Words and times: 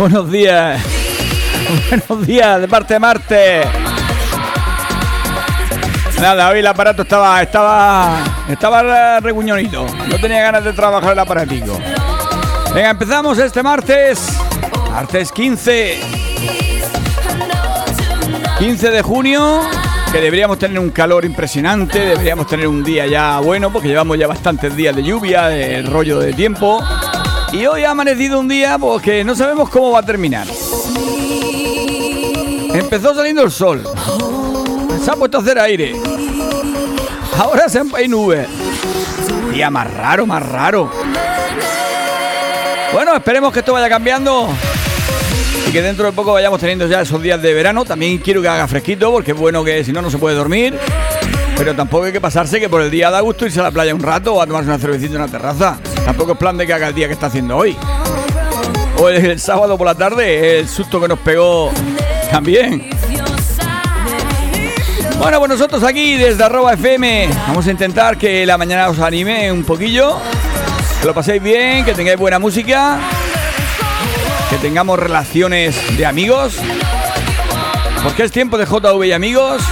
Buenos 0.00 0.30
días. 0.30 0.82
Buenos 1.90 2.26
días 2.26 2.58
de 2.58 2.66
parte 2.68 2.94
de 2.94 3.00
Marte. 3.00 3.60
Nada, 6.18 6.48
hoy 6.48 6.60
el 6.60 6.66
aparato 6.66 7.02
estaba 7.02 7.42
estaba 7.42 8.24
estaba 8.48 9.20
reguñonito. 9.20 9.84
No 10.08 10.18
tenía 10.18 10.40
ganas 10.40 10.64
de 10.64 10.72
trabajar 10.72 11.12
el 11.12 11.18
aparatico. 11.18 11.78
Venga, 12.74 12.88
empezamos 12.88 13.38
este 13.40 13.62
martes. 13.62 14.38
Martes 14.90 15.30
15. 15.32 16.00
15 18.58 18.90
de 18.90 19.02
junio. 19.02 19.60
Que 20.12 20.22
deberíamos 20.22 20.58
tener 20.58 20.78
un 20.78 20.88
calor 20.88 21.26
impresionante. 21.26 21.98
Deberíamos 21.98 22.46
tener 22.46 22.68
un 22.68 22.82
día 22.82 23.06
ya 23.06 23.38
bueno. 23.40 23.70
Porque 23.70 23.88
llevamos 23.88 24.16
ya 24.16 24.26
bastantes 24.26 24.74
días 24.74 24.96
de 24.96 25.02
lluvia, 25.02 25.48
de 25.48 25.82
rollo 25.82 26.20
de 26.20 26.32
tiempo. 26.32 26.82
Y 27.52 27.66
hoy 27.66 27.84
ha 27.84 27.90
amanecido 27.90 28.38
un 28.38 28.46
día 28.46 28.78
porque 28.78 29.24
no 29.24 29.34
sabemos 29.34 29.68
cómo 29.70 29.90
va 29.90 30.00
a 30.00 30.02
terminar. 30.04 30.46
Empezó 32.72 33.14
saliendo 33.14 33.42
el 33.42 33.50
sol. 33.50 33.82
Se 35.02 35.10
ha 35.10 35.14
puesto 35.14 35.38
a 35.38 35.40
hacer 35.40 35.58
aire. 35.58 35.96
Ahora 37.36 37.68
se 37.68 37.80
han 37.80 37.90
nubes. 38.08 38.46
Día 39.52 39.68
más 39.68 39.92
raro, 39.92 40.26
más 40.26 40.48
raro. 40.48 40.92
Bueno, 42.92 43.16
esperemos 43.16 43.52
que 43.52 43.60
esto 43.60 43.72
vaya 43.72 43.88
cambiando. 43.88 44.48
Y 45.68 45.72
que 45.72 45.82
dentro 45.82 46.06
de 46.06 46.12
poco 46.12 46.32
vayamos 46.32 46.60
teniendo 46.60 46.86
ya 46.86 47.00
esos 47.00 47.20
días 47.20 47.42
de 47.42 47.52
verano. 47.52 47.84
También 47.84 48.18
quiero 48.18 48.42
que 48.42 48.48
haga 48.48 48.68
fresquito, 48.68 49.10
porque 49.10 49.32
es 49.32 49.36
bueno 49.36 49.64
que 49.64 49.82
si 49.82 49.92
no, 49.92 50.02
no 50.02 50.10
se 50.10 50.18
puede 50.18 50.36
dormir. 50.36 50.78
Pero 51.60 51.76
tampoco 51.76 52.04
hay 52.04 52.12
que 52.12 52.22
pasarse 52.22 52.58
que 52.58 52.70
por 52.70 52.80
el 52.80 52.90
día 52.90 53.10
da 53.10 53.20
gusto 53.20 53.44
irse 53.44 53.60
a 53.60 53.64
la 53.64 53.70
playa 53.70 53.94
un 53.94 54.00
rato 54.00 54.32
o 54.32 54.40
a 54.40 54.46
tomarse 54.46 54.70
una 54.70 54.78
cervecita 54.78 55.16
en 55.16 55.20
una 55.20 55.30
terraza. 55.30 55.76
Tampoco 56.06 56.32
es 56.32 56.38
plan 56.38 56.56
de 56.56 56.66
que 56.66 56.72
haga 56.72 56.88
el 56.88 56.94
día 56.94 57.06
que 57.06 57.12
está 57.12 57.26
haciendo 57.26 57.54
hoy. 57.54 57.76
O 58.96 59.10
el, 59.10 59.38
sábado 59.38 59.76
por 59.76 59.86
la 59.86 59.94
tarde, 59.94 60.60
el 60.60 60.68
susto 60.70 60.98
que 60.98 61.06
nos 61.06 61.18
pegó 61.18 61.70
también. 62.30 62.88
Bueno, 65.18 65.38
pues 65.38 65.50
nosotros 65.50 65.84
aquí 65.84 66.16
desde 66.16 66.42
arroba 66.42 66.72
FM 66.72 67.28
vamos 67.48 67.66
a 67.66 67.70
intentar 67.70 68.16
que 68.16 68.46
la 68.46 68.56
mañana 68.56 68.88
os 68.88 68.98
anime 68.98 69.52
un 69.52 69.62
poquillo, 69.64 70.16
que 71.02 71.06
lo 71.06 71.12
paséis 71.12 71.42
bien, 71.42 71.84
que 71.84 71.92
tengáis 71.92 72.18
buena 72.18 72.38
música, 72.38 72.98
que 74.48 74.56
tengamos 74.56 74.98
relaciones 74.98 75.76
de 75.98 76.06
amigos, 76.06 76.56
porque 78.02 78.22
es 78.22 78.32
tiempo 78.32 78.56
de 78.56 78.64
JV 78.64 79.08
y 79.08 79.12
amigos. 79.12 79.62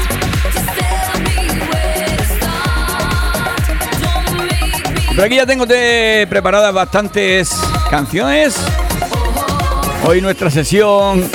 Pero 5.18 5.26
aquí 5.26 5.34
ya 5.34 5.46
tengo 5.46 5.66
preparadas 6.28 6.72
bastantes 6.72 7.50
canciones. 7.90 8.56
Hoy 10.06 10.20
nuestra 10.20 10.48
sesión 10.48 11.28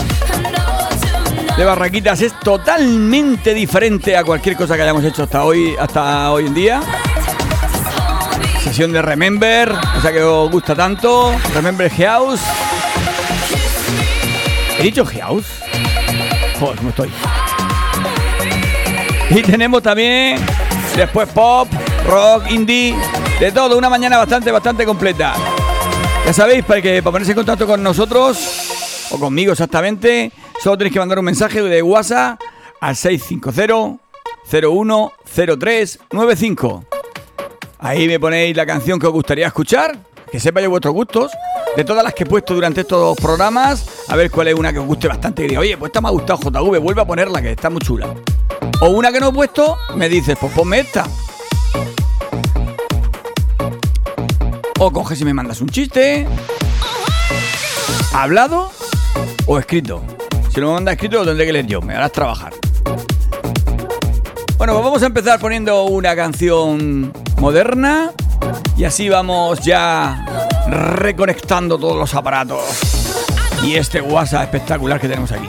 de 1.58 1.66
Barraquitas 1.66 2.22
es 2.22 2.31
totalmente 2.39 3.54
diferente 3.54 4.16
a 4.16 4.23
cualquier 4.23 4.56
cosa 4.56 4.78
que 4.78 4.84
hayamos 4.84 5.04
hecho 5.04 5.23
hasta 5.23 5.44
hoy, 5.44 5.76
hasta 5.78 6.31
hoy 6.31 6.45
en 6.45 6.54
día. 6.54 6.81
Sesión 8.64 8.94
de 8.94 9.02
Remember, 9.02 9.73
o 9.98 10.02
sea 10.02 10.14
que 10.14 10.23
os 10.23 10.50
gusta 10.50 10.73
tanto. 10.76 11.36
Remember 11.54 11.92
House. 11.92 12.39
¿He 14.80 14.84
dicho 14.84 15.06
House? 15.06 15.48
Joder, 16.58 16.78
¿cómo 16.78 16.89
estoy? 16.92 17.11
Y 19.30 19.42
tenemos 19.42 19.84
también 19.84 20.38
después 20.95 21.28
pop, 21.28 21.67
rock, 22.08 22.50
indie, 22.50 22.95
de 23.39 23.52
todo, 23.52 23.78
una 23.78 23.89
mañana 23.89 24.17
bastante, 24.17 24.52
bastante 24.52 24.86
completa. 24.86 25.34
Ya 26.26 26.34
sabéis, 26.34 26.64
para 26.64 26.81
que 26.81 27.03
para 27.03 27.12
ponerse 27.12 27.31
en 27.31 27.38
contacto 27.38 27.67
con 27.67 27.84
nosotros, 27.84 29.09
o 29.12 29.20
conmigo 29.20 29.52
exactamente, 29.52 30.31
solo 30.62 30.78
tenéis 30.78 30.94
que 30.94 31.00
mandar 31.00 31.20
un 31.20 31.26
mensaje 31.26 31.61
de 31.61 31.82
WhatsApp 31.82 32.39
al 32.80 32.95
650 32.95 33.99
010395. 34.49 36.86
Ahí 37.80 38.08
me 38.08 38.20
ponéis 38.20 38.55
la 38.55 38.66
canción 38.66 38.99
que 38.99 39.08
os 39.08 39.14
gustaría 39.14 39.48
escuchar, 39.48 39.98
que 40.32 40.39
sepáis 40.39 40.70
vuestros 40.70 40.94
gustos, 40.94 41.32
de 41.76 41.83
todas 41.83 42.04
las 42.04 42.14
que 42.14 42.23
he 42.23 42.26
puesto 42.26 42.54
durante 42.54 42.82
estos 42.82 43.17
programas, 43.17 44.05
a 44.08 44.15
ver 44.15 44.32
cuál 44.32 44.48
es 44.48 44.54
una 44.54 44.71
que 44.71 44.80
os 44.80 44.86
guste 44.86 45.08
bastante 45.08 45.44
y 45.44 45.50
diga, 45.50 45.60
oye, 45.60 45.77
pues 45.77 45.89
esta 45.89 46.02
me 46.02 46.08
ha 46.08 46.11
gustado 46.11 46.39
JV, 46.39 46.80
vuelve 46.80 47.02
a 47.02 47.05
ponerla, 47.05 47.42
que 47.42 47.52
está 47.52 47.70
muy 47.70 47.82
chula. 47.82 48.14
O 48.80 48.89
una 48.89 49.11
que 49.11 49.20
no 49.20 49.30
he 49.30 49.33
puesto, 49.33 49.77
me 49.95 50.08
dices, 50.08 50.38
pues 50.39 50.54
ponme 50.54 50.80
esta. 50.80 51.05
O 54.86 54.92
coges 54.92 55.21
y 55.21 55.23
me 55.23 55.33
mandas 55.33 55.61
un 55.61 55.70
chiste. 55.70 56.27
¿Hablado 58.14 58.70
o 59.45 59.58
escrito? 59.58 60.04
Si 60.54 60.60
lo 60.60 60.67
me 60.67 60.73
mandas 60.73 60.95
escrito 60.95 61.20
lo 61.20 61.26
tendré 61.26 61.45
que 61.45 61.54
leer 61.54 61.67
yo, 61.67 61.82
me 61.82 61.95
harás 61.95 62.11
trabajar. 62.11 62.52
Bueno, 64.58 64.73
pues 64.73 64.83
vamos 64.83 65.02
a 65.02 65.05
empezar 65.05 65.39
poniendo 65.39 65.86
una 65.86 66.17
canción 66.17 67.14
moderna 67.39 68.11
y 68.76 68.83
así 68.83 69.08
vamos 69.08 69.61
ya 69.61 70.26
reconectando 70.67 71.77
todos 71.77 71.95
los 71.95 72.14
aparatos 72.14 72.61
y 73.64 73.76
este 73.76 74.02
WhatsApp 74.02 74.44
espectacular 74.44 75.00
que 75.00 75.08
tenemos 75.08 75.32
aquí. 75.32 75.48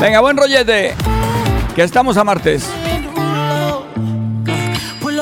Venga, 0.00 0.20
buen 0.20 0.36
rollete, 0.36 0.94
que 1.74 1.82
estamos 1.82 2.16
a 2.16 2.22
martes. 2.22 2.64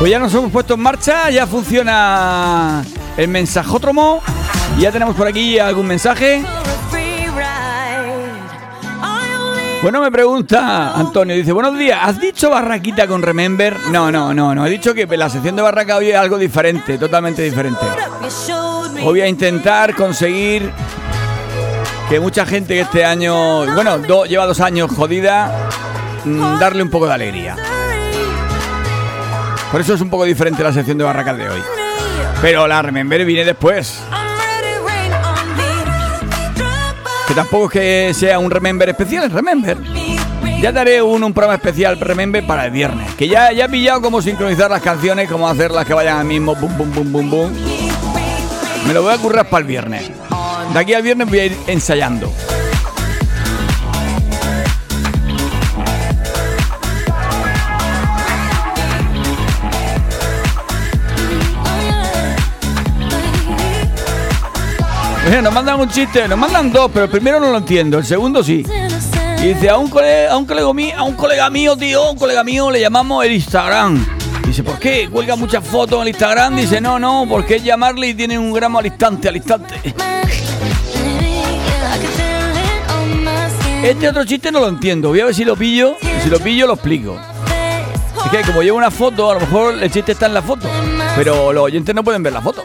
Pues 0.00 0.10
ya 0.10 0.18
nos 0.18 0.32
hemos 0.32 0.50
puesto 0.50 0.72
en 0.72 0.80
marcha, 0.80 1.28
ya 1.28 1.46
funciona 1.46 2.82
el 3.18 3.28
mensajótromo. 3.28 4.22
Ya 4.78 4.90
tenemos 4.90 5.14
por 5.14 5.26
aquí 5.26 5.58
algún 5.58 5.86
mensaje. 5.86 6.42
Bueno, 9.82 10.00
me 10.00 10.10
pregunta 10.10 10.94
Antonio, 10.94 11.36
dice, 11.36 11.52
buenos 11.52 11.78
días, 11.78 11.98
¿has 12.02 12.18
dicho 12.18 12.48
barraquita 12.48 13.06
con 13.06 13.20
Remember? 13.20 13.76
No, 13.90 14.10
no, 14.10 14.32
no, 14.32 14.54
no, 14.54 14.66
he 14.66 14.70
dicho 14.70 14.94
que 14.94 15.06
la 15.06 15.28
sección 15.28 15.54
de 15.56 15.60
barraca 15.60 15.98
hoy 15.98 16.10
es 16.10 16.16
algo 16.16 16.38
diferente, 16.38 16.96
totalmente 16.96 17.42
diferente. 17.42 17.84
Hoy 18.96 19.04
voy 19.04 19.20
a 19.20 19.28
intentar 19.28 19.94
conseguir 19.94 20.70
que 22.08 22.20
mucha 22.20 22.46
gente 22.46 22.72
que 22.72 22.80
este 22.80 23.04
año, 23.04 23.66
bueno, 23.74 24.24
lleva 24.24 24.46
dos 24.46 24.60
años 24.60 24.90
jodida, 24.96 25.68
mm, 26.24 26.58
darle 26.58 26.82
un 26.82 26.88
poco 26.88 27.06
de 27.06 27.12
alegría. 27.12 27.79
Por 29.70 29.80
eso 29.80 29.94
es 29.94 30.00
un 30.00 30.10
poco 30.10 30.24
diferente 30.24 30.62
la 30.62 30.72
sección 30.72 30.98
de 30.98 31.04
barracas 31.04 31.36
de 31.36 31.48
hoy. 31.48 31.62
Pero 32.42 32.66
la 32.66 32.82
Remember 32.82 33.24
viene 33.24 33.44
después. 33.44 34.00
Que 37.28 37.34
tampoco 37.34 37.66
es 37.66 37.70
que 37.70 38.14
sea 38.14 38.38
un 38.40 38.50
Remember 38.50 38.88
especial, 38.88 39.24
es 39.24 39.32
Remember. 39.32 39.78
Ya 40.60 40.72
daré 40.72 41.00
un, 41.00 41.22
un 41.22 41.32
programa 41.32 41.54
especial 41.54 41.98
Remember 42.00 42.44
para 42.44 42.66
el 42.66 42.72
viernes. 42.72 43.14
Que 43.14 43.28
ya, 43.28 43.52
ya 43.52 43.66
he 43.66 43.68
pillado 43.68 44.02
cómo 44.02 44.20
sincronizar 44.20 44.70
las 44.70 44.82
canciones, 44.82 45.30
cómo 45.30 45.48
hacerlas 45.48 45.86
que 45.86 45.94
vayan 45.94 46.18
al 46.18 46.24
mismo 46.24 46.56
bum 46.56 46.76
bum 46.76 46.92
bum 46.92 47.12
bum 47.12 47.30
bum. 47.30 47.52
Me 48.86 48.92
lo 48.92 49.02
voy 49.02 49.14
a 49.14 49.18
currar 49.18 49.48
para 49.48 49.60
el 49.60 49.68
viernes. 49.68 50.10
De 50.72 50.78
aquí 50.78 50.94
al 50.94 51.02
viernes 51.02 51.28
voy 51.28 51.38
a 51.38 51.44
ir 51.46 51.56
ensayando. 51.68 52.32
Nos 65.42 65.52
mandan 65.52 65.80
un 65.80 65.88
chiste, 65.88 66.26
nos 66.28 66.38
mandan 66.38 66.72
dos, 66.72 66.90
pero 66.92 67.04
el 67.04 67.10
primero 67.10 67.40
no 67.40 67.50
lo 67.50 67.58
entiendo, 67.58 67.98
el 67.98 68.04
segundo 68.04 68.42
sí. 68.42 68.64
Y 69.38 69.42
dice, 69.42 69.70
a 69.70 69.76
un 69.76 69.88
colega, 69.88 70.32
a 70.32 70.36
un 70.36 70.44
colega 70.44 70.72
mío, 70.72 70.94
a 70.96 71.02
un 71.02 71.14
colega 71.14 71.48
mío, 71.50 71.76
tío, 71.76 72.10
un 72.10 72.18
colega 72.18 72.44
mío 72.44 72.70
le 72.70 72.80
llamamos 72.80 73.24
el 73.24 73.32
Instagram. 73.32 74.04
Dice, 74.46 74.62
¿por 74.62 74.78
qué? 74.78 75.08
Cuelga 75.10 75.36
muchas 75.36 75.64
fotos 75.64 75.96
en 75.96 76.02
el 76.02 76.08
Instagram. 76.08 76.56
Dice, 76.56 76.80
no, 76.80 76.98
no, 76.98 77.24
porque 77.28 77.56
es 77.56 77.64
llamarle 77.64 78.08
y 78.08 78.14
tiene 78.14 78.38
un 78.38 78.52
gramo 78.52 78.80
al 78.80 78.86
instante, 78.86 79.28
al 79.28 79.36
instante. 79.36 79.74
Este 83.82 84.08
otro 84.08 84.24
chiste 84.24 84.52
no 84.52 84.60
lo 84.60 84.68
entiendo. 84.68 85.08
Voy 85.08 85.20
a 85.20 85.26
ver 85.26 85.34
si 85.34 85.44
lo 85.44 85.56
pillo. 85.56 85.96
Y 86.02 86.22
si 86.22 86.28
lo 86.28 86.38
pillo, 86.38 86.66
lo 86.66 86.74
explico. 86.74 87.18
Es 88.24 88.30
que 88.30 88.42
como 88.42 88.62
llevo 88.62 88.76
una 88.76 88.90
foto, 88.90 89.30
a 89.30 89.34
lo 89.34 89.40
mejor 89.40 89.82
el 89.82 89.90
chiste 89.90 90.12
está 90.12 90.26
en 90.26 90.34
la 90.34 90.42
foto. 90.42 90.68
Pero 91.16 91.52
los 91.52 91.64
oyentes 91.64 91.94
no 91.94 92.04
pueden 92.04 92.22
ver 92.22 92.32
la 92.32 92.42
foto. 92.42 92.64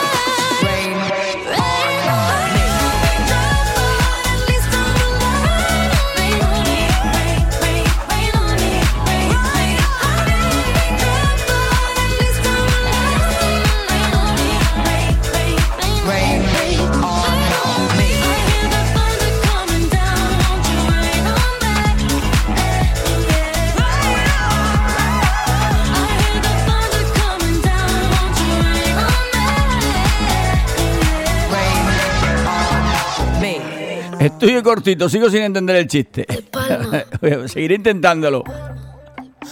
Estoy 34.21 34.61
cortito, 34.61 35.09
sigo 35.09 35.31
sin 35.31 35.41
entender 35.41 35.77
el 35.77 35.87
chiste. 35.87 36.27
Seguiré 37.47 37.75
intentándolo. 37.75 38.43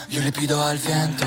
Yo 0.10 0.22
le 0.22 0.32
pido 0.32 0.64
al 0.64 0.78
viento 0.78 1.26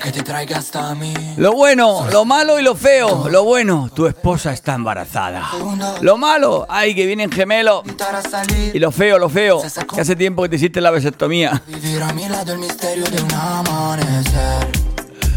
que 0.00 0.12
te 0.12 0.22
traiga 0.22 0.58
hasta 0.58 0.94
mí. 0.94 1.12
Lo 1.36 1.52
bueno, 1.52 2.06
lo 2.12 2.24
malo 2.24 2.60
y 2.60 2.62
lo 2.62 2.76
feo. 2.76 3.28
Lo 3.28 3.42
bueno, 3.42 3.90
tu 3.92 4.06
esposa 4.06 4.52
está 4.52 4.74
embarazada. 4.74 5.50
Lo 6.00 6.16
malo, 6.16 6.64
ay, 6.68 6.94
que 6.94 7.06
vienen 7.06 7.32
gemelos. 7.32 7.82
Y 8.72 8.78
lo 8.78 8.92
feo, 8.92 9.18
lo 9.18 9.28
feo, 9.28 9.60
que 9.92 10.00
hace 10.00 10.14
tiempo 10.14 10.42
que 10.44 10.50
te 10.50 10.56
hiciste 10.56 10.80
la 10.80 10.92
vasectomía. 10.92 11.60
Vivir 11.66 12.00
a 12.00 12.12
mi 12.12 12.28
lado 12.28 12.52
el 12.52 12.60
misterio 12.60 13.04
de 13.04 13.20
un 13.20 13.34
amanecer. 13.34 14.68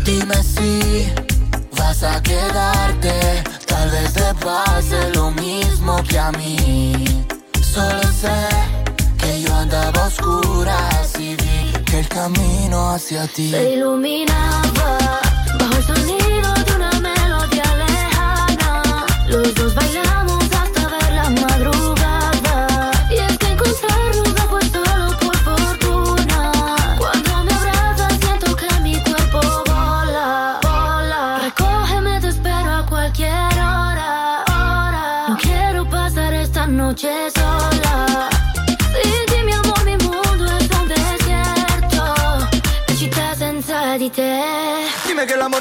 Dime 0.06 0.36
si 0.44 1.08
vas 1.76 2.04
a 2.04 2.22
quedarte. 2.22 3.63
Tal 3.74 3.90
vez 3.90 4.14
te 4.14 4.34
pase 4.46 5.00
lo 5.16 5.32
mismo 5.32 5.96
que 6.08 6.20
a 6.20 6.32
mí. 6.34 7.26
Solo 7.74 8.04
sé 8.22 8.40
que 9.18 9.42
yo 9.42 9.52
andaba 9.56 10.06
oscura 10.06 10.78
y 11.18 11.36
vi 11.42 11.84
que 11.84 12.00
el 12.02 12.08
camino 12.08 12.92
hacia 12.92 13.26
ti 13.28 13.50
se 13.50 13.74
iluminaba 13.74 14.90
bajo 15.60 15.76
el 15.76 15.84
sonido 15.92 16.50
de 16.66 16.76
una 16.76 16.92
melodía 17.08 17.70
lejana. 17.84 19.06
Los 19.28 19.56
dos 19.56 19.74
bailamos 19.74 20.23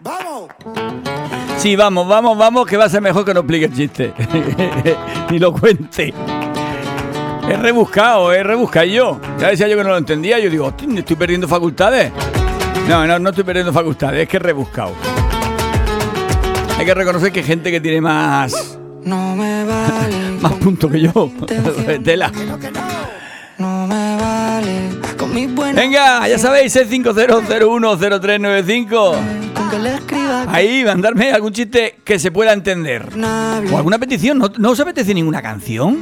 ¡Vamos! 0.00 0.50
Sí, 1.58 1.76
vamos, 1.76 2.08
vamos, 2.08 2.36
vamos, 2.36 2.66
que 2.66 2.76
va 2.76 2.84
a 2.86 2.88
ser 2.88 3.00
mejor 3.00 3.24
que 3.24 3.32
no 3.34 3.40
explique 3.40 3.66
el 3.66 3.72
chiste. 3.74 4.12
Ni 5.30 5.38
lo 5.38 5.52
cuente. 5.52 6.12
He 7.48 7.56
rebuscado, 7.56 8.32
he 8.32 8.42
rebuscado 8.42 8.86
yo. 8.86 9.20
Ya 9.38 9.48
decía 9.48 9.68
yo 9.68 9.76
que 9.76 9.84
no 9.84 9.90
lo 9.90 9.98
entendía. 9.98 10.38
Yo 10.40 10.50
digo, 10.50 10.66
"Hostia, 10.66 10.88
estoy 10.98 11.16
perdiendo 11.16 11.46
facultades. 11.46 12.10
No, 12.88 13.06
no, 13.06 13.18
no 13.18 13.30
estoy 13.30 13.44
perdiendo 13.44 13.72
facultades, 13.72 14.22
es 14.22 14.28
que 14.28 14.38
he 14.38 14.40
rebuscado. 14.40 14.92
Hay 16.78 16.84
que 16.84 16.94
reconocer 16.94 17.30
que 17.30 17.40
hay 17.40 17.46
gente 17.46 17.70
que 17.70 17.80
tiene 17.80 18.00
más, 18.00 18.76
No 19.04 19.36
me 19.36 19.64
vale 19.64 20.30
más 20.40 20.52
puntos 20.54 20.90
que 20.90 21.00
yo. 21.00 21.30
Tela. 22.04 22.32
No 23.58 23.86
me 23.86 24.16
vale 24.16 24.90
Con 25.18 25.34
mis 25.34 25.52
buenas 25.54 25.76
Venga, 25.76 26.26
ya 26.28 26.38
sabéis, 26.38 26.74
650010395. 26.76 29.14
Con 29.54 29.70
que 29.70 29.78
le 29.78 29.94
escriba 29.94 30.44
Ahí, 30.48 30.84
mandarme 30.84 31.32
algún 31.32 31.52
chiste 31.52 31.98
que 32.04 32.18
se 32.18 32.30
pueda 32.30 32.52
entender. 32.52 33.08
O 33.70 33.76
alguna 33.76 33.98
petición. 33.98 34.38
¿No, 34.38 34.50
no 34.58 34.70
os 34.70 34.80
apetece 34.80 35.14
ninguna 35.14 35.40
canción? 35.42 35.98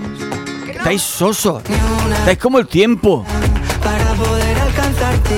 Estáis 0.69 1.03
sosos. 1.03 1.63
Estáis 2.21 2.39
como 2.39 2.59
el 2.59 2.67
tiempo. 2.67 3.25
Para 3.83 4.13
poder 4.15 4.59
alcanzarte 4.59 5.37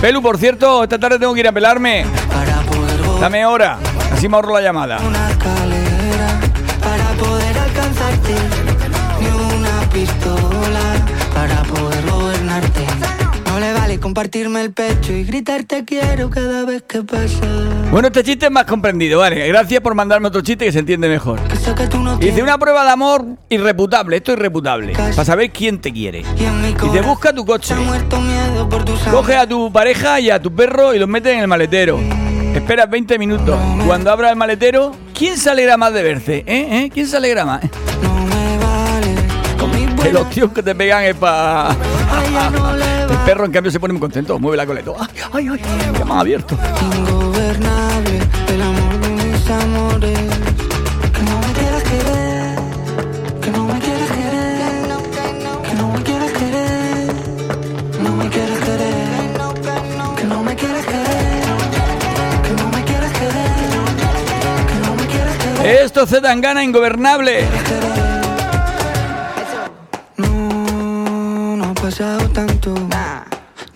Pelu, 0.00 0.22
por 0.22 0.38
cierto, 0.38 0.82
esta 0.84 0.98
tarde 0.98 1.18
tengo 1.18 1.34
que 1.34 1.40
ir 1.40 1.48
a 1.48 1.52
pelarme. 1.52 2.04
Dame 3.20 3.44
hora. 3.46 3.78
Así 4.12 4.28
me 4.28 4.36
ahorro 4.36 4.54
la 4.54 4.60
llamada. 4.60 4.98
Compartirme 14.06 14.62
el 14.62 14.72
pecho 14.72 15.12
Y 15.12 15.24
gritarte 15.24 15.84
quiero 15.84 16.30
cada 16.30 16.64
vez 16.64 16.82
que 16.82 17.02
pasa 17.02 17.40
Bueno, 17.90 18.06
este 18.06 18.22
chiste 18.22 18.46
es 18.46 18.52
más 18.52 18.64
comprendido, 18.64 19.18
vale. 19.18 19.48
Gracias 19.48 19.80
por 19.80 19.96
mandarme 19.96 20.28
otro 20.28 20.42
chiste 20.42 20.64
que 20.64 20.70
se 20.70 20.78
entiende 20.78 21.08
mejor. 21.08 21.40
No 21.92 22.16
Dice 22.16 22.40
una 22.40 22.56
prueba 22.56 22.84
de 22.84 22.90
amor 22.90 23.24
irreputable, 23.48 24.18
esto 24.18 24.32
es 24.32 24.38
irreputable, 24.38 24.92
para 24.92 25.24
saber 25.24 25.50
quién 25.50 25.80
te 25.80 25.92
quiere. 25.92 26.20
Y 26.20 26.88
te 26.92 27.00
busca 27.00 27.32
tu 27.32 27.44
coche, 27.44 27.74
tu 27.74 29.10
coge 29.10 29.34
a 29.34 29.46
tu 29.48 29.72
pareja 29.72 30.20
y 30.20 30.30
a 30.30 30.40
tu 30.40 30.54
perro 30.54 30.94
y 30.94 31.00
los 31.00 31.08
metes 31.08 31.34
en 31.34 31.40
el 31.40 31.48
maletero. 31.48 31.98
Esperas 32.54 32.88
20 32.88 33.18
minutos. 33.18 33.58
Cuando 33.86 34.12
abras 34.12 34.30
el 34.30 34.36
maletero, 34.36 34.92
¿quién 35.14 35.36
se 35.36 35.50
alegra 35.50 35.76
más 35.76 35.92
de 35.92 36.02
verse? 36.02 36.44
¿Eh? 36.46 36.68
¿Eh? 36.70 36.90
¿Quién 36.94 37.08
se 37.08 37.16
alegra 37.16 37.44
más? 37.44 37.62
No 38.02 38.14
me 38.24 38.58
vale 38.58 40.02
Que 40.02 40.12
los 40.12 40.30
tíos 40.30 40.52
que 40.52 40.62
te 40.62 40.74
pegan 40.76 41.02
es 41.04 41.16
para... 41.16 41.76
Perro, 43.26 43.44
en 43.44 43.50
cambio, 43.50 43.72
se 43.72 43.80
pone 43.80 43.92
muy 43.92 44.00
contento, 44.00 44.38
mueve 44.38 44.56
la 44.56 44.64
coleta. 44.66 44.92
¡Ay, 45.32 45.48
ay, 45.48 45.48
ay! 45.50 45.60
Ya 45.98 46.14
ha 46.14 46.20
abierto. 46.20 46.56
Ingobernable 46.96 48.20
El 48.54 48.62
amor 48.62 49.00
de 49.00 49.08
mis 49.08 49.50
amores 49.50 50.18
Que 51.12 51.22
no 51.22 51.40
me 51.40 51.52
quieras 51.58 51.82
querer 51.82 52.56
Que 53.40 53.50
no 53.50 53.64
me 53.66 53.80
quieras 53.80 54.10
querer 54.10 54.86
Que 55.64 55.74
no 55.74 55.92
me 55.92 56.02
quieras 56.04 56.32
querer 56.32 57.14
No 58.00 58.10
me 58.16 58.28
quieras 58.28 58.58
querer 58.60 60.16
Que 60.16 60.24
no 60.24 60.42
me 60.44 60.54
quieras 60.56 60.86
querer 60.86 61.46
Que 62.46 62.52
no 62.62 62.68
me 62.70 62.84
quieras 62.84 63.12
querer 63.12 63.56
Que 64.68 64.86
no 64.86 64.94
me 64.94 65.06
quieras 65.06 65.36
querer 65.36 65.84
Esto 65.84 66.06
se 66.06 66.20
dan 66.20 66.40
gana 66.40 66.62
ingobernable. 66.62 67.44
No, 70.16 71.56
no 71.56 71.64
ha 71.64 71.74
pasado 71.74 72.28
tanto 72.30 72.74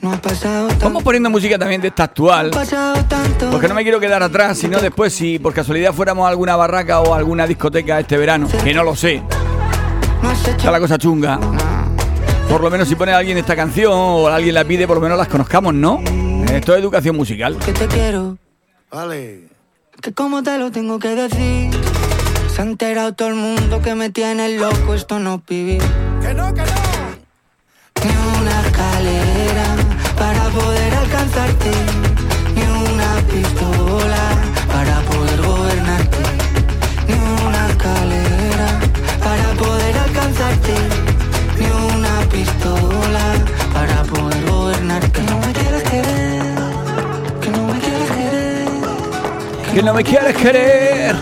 No 0.01 0.13
ha 0.13 0.17
pasado 0.17 0.69
tanto 0.69 0.85
Vamos 0.87 1.03
poniendo 1.03 1.29
música 1.29 1.59
también 1.59 1.81
de 1.81 1.89
esta 1.89 2.05
actual. 2.05 2.51
No 2.51 2.57
ha 2.57 2.61
pasado 2.61 3.05
tanto 3.05 3.51
Porque 3.51 3.69
no 3.69 3.75
me 3.75 3.83
quiero 3.83 4.01
quedar 4.01 4.23
atrás, 4.23 4.59
sino 4.59 4.81
después 4.81 5.13
si 5.13 5.39
por 5.39 5.53
casualidad 5.53 5.93
fuéramos 5.93 6.27
a 6.27 6.31
alguna 6.31 6.57
barraca 6.57 7.01
o 7.01 7.15
a 7.15 7.19
alguna 7.19 7.47
discoteca 7.47 8.01
este 8.01 8.17
verano, 8.17 8.49
que 8.65 8.73
no 8.73 8.83
lo 8.83 8.97
sé, 8.97 9.23
está 10.47 10.71
la 10.71 10.81
cosa 10.81 10.99
chunga. 10.99 11.39
Por 12.49 12.63
lo 12.63 12.71
menos 12.71 12.89
si 12.89 12.97
pone 12.97 13.13
alguien 13.13 13.39
esta 13.39 13.55
canción 13.55 13.93
o 13.95 14.29
alguien 14.29 14.55
la 14.55 14.65
pide, 14.65 14.87
por 14.87 14.97
lo 14.97 15.03
menos 15.03 15.17
las 15.17 15.29
conozcamos, 15.29 15.75
¿no? 15.75 16.01
Esto 16.53 16.75
es 16.75 16.81
educación 16.81 17.17
musical. 17.17 17.57
que 17.59 17.73
te 17.73 17.87
quiero. 17.87 18.37
Vale. 18.91 19.49
Que 20.01 20.13
como 20.13 20.43
te 20.43 20.59
lo 20.59 20.71
tengo 20.71 20.99
que 20.99 21.15
decir. 21.15 21.71
Se 22.55 22.63
ha 22.63 22.65
enterado 22.65 23.13
todo 23.13 23.29
el 23.29 23.37
mundo 23.37 23.81
que 23.81 23.95
me 23.95 24.11
tiene 24.11 24.57
loco, 24.59 24.95
esto 24.95 25.21
no 25.21 25.37
es 25.37 25.47
vivir. 25.47 25.83
Que 26.21 26.35
no, 26.35 26.53
que 26.53 26.63
no. 26.63 27.00
Ni 32.55 32.63
una 32.63 33.11
pistola 33.31 34.23
para 34.73 35.01
poder 35.03 35.41
gobernarte. 35.43 36.19
Ni 37.09 37.15
una 37.47 37.61
escalera 37.69 38.69
para 39.25 39.47
poder 39.63 39.95
alcanzarte. 39.99 40.75
Ni 41.59 41.67
una 41.97 42.15
pistola 42.31 43.25
para 43.75 44.03
poder 44.05 44.43
gobernarte. 44.51 45.11
Que 45.11 45.23
no 45.23 45.37
me 45.39 45.53
quieres 45.53 45.83
querer. 45.83 46.55
Que 47.43 47.51
no 47.51 47.63
me 47.67 47.79
quieres 47.81 48.11
querer. 48.17 48.69
Que 49.75 49.83
no 49.83 49.93
me 49.93 50.03
quieres 50.05 50.37
querer. 50.37 51.17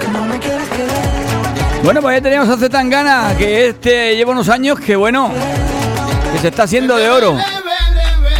que 0.00 0.08
no 0.08 0.24
me 0.24 0.38
quieres 0.38 0.68
querer. 0.70 1.82
Bueno, 1.84 2.00
pues 2.00 2.16
ya 2.16 2.22
teníamos 2.22 2.48
hace 2.48 2.70
tan 2.70 2.88
ganas 2.88 3.34
que 3.36 3.68
este 3.68 4.16
lleva 4.16 4.32
unos 4.32 4.48
años 4.48 4.80
que 4.80 4.96
bueno, 4.96 5.30
que 6.34 6.40
se 6.40 6.48
está 6.48 6.64
haciendo 6.64 6.96
de 6.96 7.08
oro. 7.08 7.38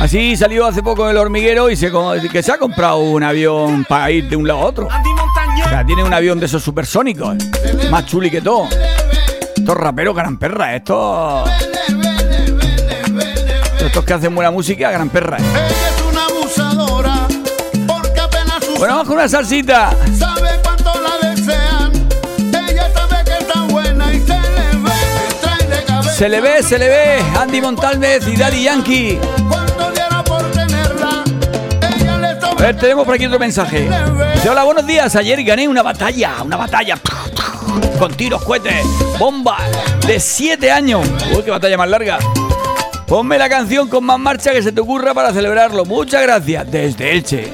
Así 0.01 0.37
salió 0.37 0.67
hace 0.67 0.83
poco 0.83 1.09
el 1.09 1.17
hormiguero 1.17 1.71
y 1.71 1.77
se, 1.77 1.93
que 2.31 2.43
se 2.43 2.51
ha 2.51 2.59
comprado 2.59 2.99
un 2.99 3.23
avión 3.23 3.87
para 3.89 4.11
ir 4.11 4.29
de 4.29 4.35
un 4.35 4.49
lado 4.49 4.63
a 4.63 4.65
otro. 4.65 4.89
O 4.89 5.69
sea, 5.69 5.87
tiene 5.87 6.03
un 6.03 6.13
avión 6.13 6.41
de 6.41 6.47
esos 6.47 6.61
supersónicos, 6.63 7.37
más 7.91 8.05
chuli 8.07 8.33
que 8.33 8.41
todo. 8.41 8.67
Estos 9.57 9.77
raperos, 9.77 10.17
gran 10.17 10.37
perra, 10.39 10.75
estos. 10.75 11.49
Estos 13.79 14.05
que 14.05 14.13
hacen 14.13 14.35
buena 14.35 14.51
música, 14.51 14.91
gran 14.91 15.09
perra. 15.09 15.39
Sus 15.39 16.13
Bueno, 18.79 18.95
vamos 18.95 19.07
con 19.07 19.19
una 19.19 19.29
salsita. 19.29 19.95
Se 26.15 26.29
le 26.29 26.41
ve, 26.41 26.63
se 26.63 26.79
le 26.79 26.89
ve. 26.89 27.19
Andy 27.37 27.61
Montalvez 27.61 28.29
y 28.29 28.37
Daddy 28.37 28.63
Yankee. 28.63 29.19
A 32.57 32.63
ver, 32.63 32.79
tenemos 32.79 33.05
por 33.05 33.17
aquí 33.17 33.27
otro 33.27 33.41
mensaje. 33.41 33.89
Dice, 34.35 34.49
hola, 34.49 34.63
buenos 34.63 34.87
días. 34.87 35.17
Ayer 35.17 35.43
gané 35.43 35.67
una 35.67 35.83
batalla, 35.83 36.35
una 36.45 36.57
batalla. 36.57 36.99
Con 37.99 38.15
tiros, 38.15 38.45
cohetes, 38.45 38.87
bombas 39.19 39.61
de 40.07 40.21
7 40.21 40.71
años. 40.71 41.05
Uy, 41.35 41.43
qué 41.43 41.51
batalla 41.51 41.77
más 41.77 41.89
larga. 41.89 42.19
Ponme 43.09 43.37
la 43.37 43.49
canción 43.49 43.89
con 43.89 44.05
más 44.05 44.21
marcha 44.21 44.53
que 44.53 44.63
se 44.63 44.71
te 44.71 44.81
ocurra 44.81 45.15
para 45.15 45.33
celebrarlo. 45.33 45.85
Muchas 45.85 46.23
gracias. 46.23 46.71
Desde 46.71 47.11
Elche. 47.11 47.53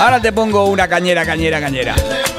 Ahora 0.00 0.20
te 0.20 0.32
pongo 0.32 0.64
una 0.64 0.88
cañera, 0.88 1.24
cañera, 1.24 1.60
cañera. 1.60 1.94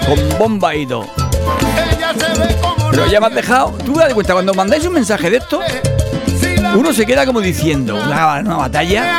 Con 0.05 0.37
bomba 0.37 0.75
y 0.75 0.81
ella 0.81 2.13
se 2.13 2.39
ve 2.39 2.55
como 2.61 2.76
Pero 2.91 3.07
ya 3.07 3.19
me 3.19 3.27
has 3.27 3.35
dejado. 3.35 3.71
Tú 3.85 3.95
das 3.95 4.13
cuenta, 4.13 4.33
cuando 4.33 4.53
mandáis 4.53 4.85
un 4.85 4.93
mensaje 4.93 5.29
de 5.29 5.37
esto, 5.37 5.59
uno 6.75 6.93
se 6.93 7.05
queda 7.05 7.25
como 7.25 7.41
diciendo, 7.41 7.95
una, 7.95 8.39
una 8.39 8.57
batalla. 8.57 9.17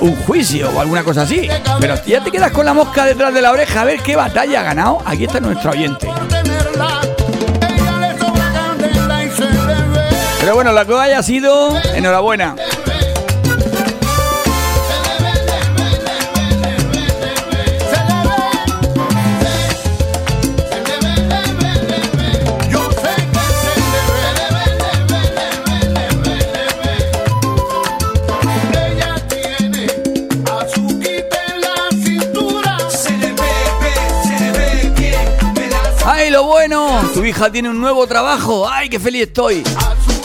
un 0.00 0.16
juicio 0.24 0.70
o 0.70 0.80
alguna 0.80 1.04
cosa 1.04 1.22
así. 1.22 1.48
Pero 1.80 1.94
ya 2.06 2.22
te 2.22 2.30
quedas 2.30 2.52
con 2.52 2.66
la 2.66 2.74
mosca 2.74 3.04
detrás 3.04 3.32
de 3.32 3.42
la 3.42 3.52
oreja 3.52 3.82
a 3.82 3.84
ver 3.84 4.00
qué 4.00 4.16
batalla 4.16 4.60
ha 4.60 4.64
ganado. 4.64 4.98
Aquí 5.04 5.24
está 5.24 5.40
nuestro 5.40 5.70
oyente. 5.70 6.08
Pero 10.40 10.54
bueno, 10.56 10.72
la 10.72 10.84
que 10.84 10.94
haya 10.94 11.22
sido, 11.22 11.78
enhorabuena. 11.94 12.56
Bueno, 36.68 37.10
tu 37.12 37.24
hija 37.24 37.50
tiene 37.50 37.68
un 37.68 37.80
nuevo 37.80 38.06
trabajo. 38.06 38.68
¡Ay, 38.70 38.88
qué 38.88 39.00
feliz 39.00 39.22
estoy! 39.22 39.64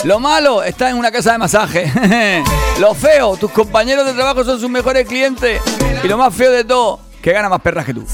Lo 0.03 0.20
malo, 0.20 0.62
está 0.62 0.88
en 0.91 0.98
una 0.98 1.12
casa 1.12 1.32
de 1.32 1.39
masaje. 1.39 1.91
lo 2.79 2.94
feo, 2.94 3.36
tus 3.38 3.50
compañeros 3.50 4.06
de 4.06 4.13
trabajo 4.13 4.44
son 4.44 4.60
sus 4.60 4.70
mejores 4.70 5.08
clientes. 5.08 5.60
Y 6.03 6.08
lo 6.08 6.15
más 6.15 6.36
feo 6.36 6.51
de 6.51 6.63
todo, 6.63 7.00
que 7.24 7.32
gana 7.32 7.50
más 7.50 7.60
perras 7.62 7.86
que 7.88 7.96
tú. 7.96 8.06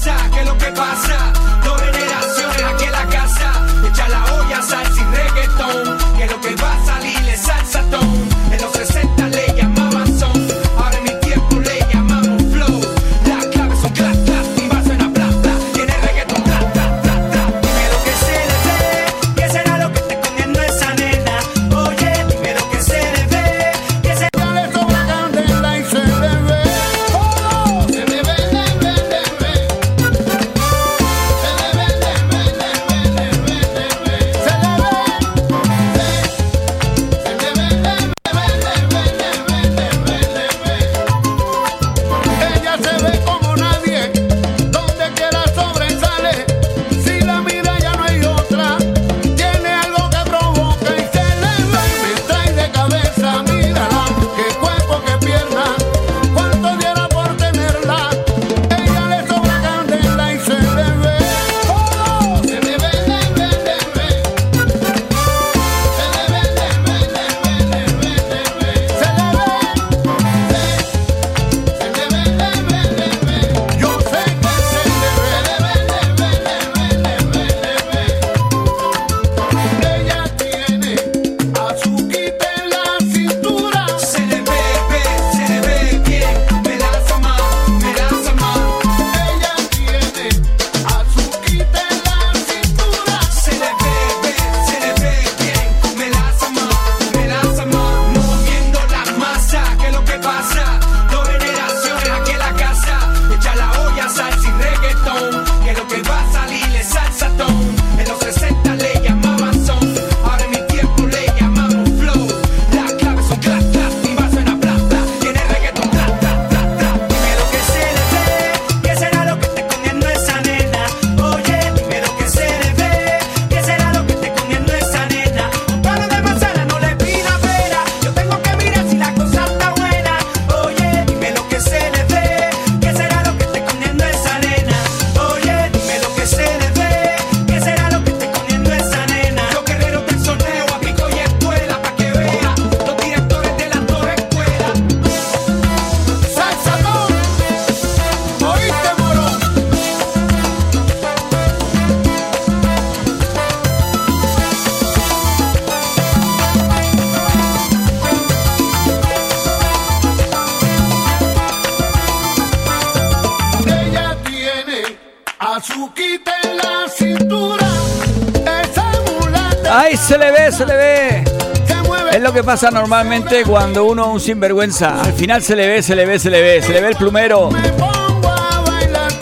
Que 172.34 172.42
pasa 172.42 172.68
normalmente 172.68 173.44
cuando 173.44 173.84
uno 173.84 174.10
un 174.10 174.18
sinvergüenza. 174.18 175.00
Al 175.00 175.12
final 175.12 175.40
se 175.40 175.54
le 175.54 175.68
ve, 175.68 175.82
se 175.82 175.94
le 175.94 176.04
ve, 176.04 176.18
se 176.18 176.30
le 176.30 176.42
ve. 176.42 176.60
Se 176.60 176.72
le 176.72 176.80
ve 176.80 176.88
el 176.88 176.96
plumero. 176.96 177.48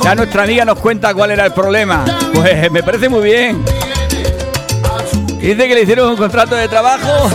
Ya 0.03 0.15
nuestra 0.15 0.45
amiga 0.45 0.65
nos 0.65 0.79
cuenta 0.79 1.13
cuál 1.13 1.31
era 1.31 1.45
el 1.45 1.53
problema. 1.53 2.07
Pues 2.33 2.71
me 2.73 2.83
parece 2.83 3.11
muy 3.11 3.23
bien. 3.23 3.63
Dice 5.39 5.69
que 5.69 5.75
le 5.75 5.83
hicieron 5.83 6.09
un 6.09 6.17
contrato 6.17 6.55
de 6.55 6.69
trabajo, 6.69 7.29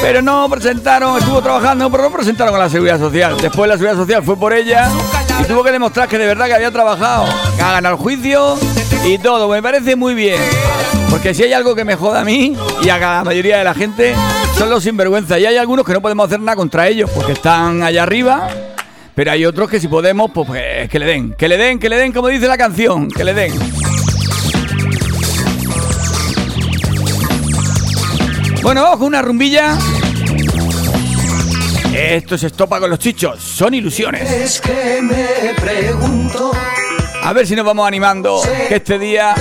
pero 0.00 0.22
no 0.22 0.48
presentaron, 0.48 1.18
estuvo 1.18 1.42
trabajando, 1.42 1.90
pero 1.90 2.04
no 2.04 2.12
presentaron 2.12 2.54
a 2.54 2.58
la 2.58 2.68
seguridad 2.68 3.00
social. 3.00 3.36
Después 3.40 3.68
la 3.68 3.74
seguridad 3.74 3.98
social 3.98 4.22
fue 4.22 4.36
por 4.36 4.52
ella 4.52 4.88
y 5.40 5.44
tuvo 5.44 5.64
que 5.64 5.72
demostrar 5.72 6.08
que 6.08 6.18
de 6.18 6.26
verdad 6.26 6.46
que 6.46 6.54
había 6.54 6.70
trabajado, 6.70 7.24
ha 7.60 7.78
el 7.78 7.96
juicio 7.96 8.56
y 9.04 9.18
todo. 9.18 9.48
Me 9.48 9.60
parece 9.60 9.96
muy 9.96 10.14
bien. 10.14 10.40
Porque 11.10 11.34
si 11.34 11.42
hay 11.42 11.52
algo 11.52 11.74
que 11.74 11.84
me 11.84 11.96
joda 11.96 12.20
a 12.20 12.24
mí 12.24 12.56
y 12.82 12.88
a 12.88 12.98
la 12.98 13.24
mayoría 13.24 13.58
de 13.58 13.64
la 13.64 13.74
gente, 13.74 14.14
son 14.56 14.70
los 14.70 14.82
sinvergüenzas. 14.82 15.38
Y 15.40 15.46
hay 15.46 15.56
algunos 15.56 15.84
que 15.84 15.92
no 15.92 16.00
podemos 16.00 16.26
hacer 16.26 16.40
nada 16.40 16.56
contra 16.56 16.88
ellos 16.88 17.10
porque 17.14 17.32
están 17.32 17.82
allá 17.82 18.02
arriba. 18.02 18.48
Pero 19.14 19.30
hay 19.30 19.46
otros 19.46 19.70
que 19.70 19.78
si 19.78 19.86
podemos, 19.86 20.30
pues, 20.32 20.46
pues 20.46 20.88
que 20.88 20.98
le 20.98 21.06
den, 21.06 21.34
que 21.34 21.48
le 21.48 21.56
den, 21.56 21.78
que 21.78 21.88
le 21.88 21.96
den, 21.96 22.12
como 22.12 22.28
dice 22.28 22.48
la 22.48 22.58
canción, 22.58 23.08
que 23.08 23.22
le 23.22 23.32
den. 23.32 23.52
Bueno, 28.62 28.82
vamos 28.82 28.98
con 28.98 29.06
una 29.08 29.22
rumbilla. 29.22 29.78
Esto 31.94 32.36
se 32.36 32.48
estopa 32.48 32.80
con 32.80 32.90
los 32.90 32.98
chichos, 32.98 33.40
son 33.40 33.72
ilusiones. 33.72 34.28
Es 34.28 34.60
que 34.60 35.00
me 35.00 35.54
pregunto 35.60 36.50
a 37.22 37.32
ver 37.32 37.46
si 37.46 37.54
nos 37.54 37.64
vamos 37.64 37.86
animando. 37.86 38.42
Que 38.68 38.76
este 38.76 38.98
día 38.98 39.34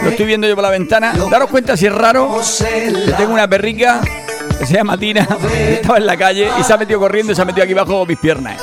lo 0.00 0.10
estoy 0.10 0.26
viendo 0.26 0.46
yo 0.46 0.54
por 0.54 0.62
la 0.62 0.70
ventana. 0.70 1.12
Daros 1.28 1.50
cuenta 1.50 1.76
si 1.76 1.86
es 1.86 1.92
raro. 1.92 2.40
Que 2.60 3.12
tengo 3.16 3.32
una 3.32 3.48
perrica 3.48 4.00
que 4.58 4.66
se 4.66 4.74
llama 4.74 4.96
Tina. 4.96 5.26
Estaba 5.52 5.98
en 5.98 6.06
la 6.06 6.16
calle 6.16 6.48
y 6.58 6.62
se 6.62 6.72
ha 6.72 6.76
metido 6.76 7.00
corriendo 7.00 7.32
y 7.32 7.34
se 7.34 7.42
ha 7.42 7.44
metido 7.44 7.64
aquí 7.64 7.74
bajo 7.74 7.98
con 7.98 8.08
mis 8.08 8.18
piernas. 8.18 8.60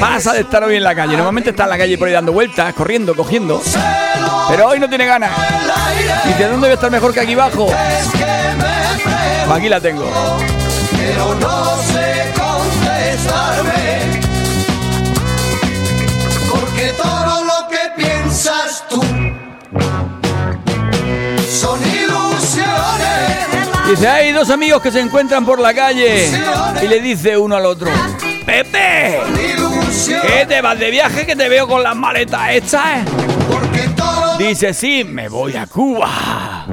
Pasa 0.00 0.32
de 0.32 0.40
estar 0.40 0.62
hoy 0.64 0.76
en 0.76 0.84
la 0.84 0.94
calle. 0.94 1.12
Normalmente 1.14 1.50
está 1.50 1.64
en 1.64 1.70
la 1.70 1.78
calle 1.78 1.98
por 1.98 2.08
ahí 2.08 2.14
dando 2.14 2.32
vueltas, 2.32 2.72
corriendo, 2.74 3.14
cogiendo. 3.14 3.60
Pero 4.48 4.68
hoy 4.68 4.78
no 4.78 4.88
tiene 4.88 5.06
ganas. 5.06 5.30
¿Y 6.24 6.38
de 6.38 6.44
dónde 6.48 6.66
voy 6.66 6.70
a 6.70 6.74
estar 6.74 6.90
mejor 6.90 7.12
que 7.12 7.20
aquí 7.20 7.34
abajo? 7.34 7.68
Aquí 9.52 9.68
la 9.68 9.80
tengo. 9.80 10.10
Pero 10.96 11.34
no 11.34 11.76
sé 11.82 12.32
contestarme. 12.36 14.20
Porque 16.50 16.92
todo 17.00 17.22
tú. 18.88 19.21
Dice, 23.92 24.08
hay 24.08 24.32
dos 24.32 24.48
amigos 24.48 24.80
que 24.80 24.90
se 24.90 25.00
encuentran 25.00 25.44
por 25.44 25.60
la 25.60 25.74
calle 25.74 26.30
y 26.82 26.88
le 26.88 26.98
dice 26.98 27.36
uno 27.36 27.56
al 27.56 27.66
otro, 27.66 27.90
Pepe, 28.46 29.20
¿qué 30.06 30.46
te 30.48 30.62
vas 30.62 30.78
de 30.78 30.90
viaje 30.90 31.26
que 31.26 31.36
te 31.36 31.46
veo 31.46 31.68
con 31.68 31.82
las 31.82 31.94
maletas 31.94 32.52
hechas? 32.52 33.04
Dice, 34.38 34.72
sí, 34.72 35.04
me 35.04 35.28
voy 35.28 35.56
a 35.56 35.66
Cuba. 35.66 36.64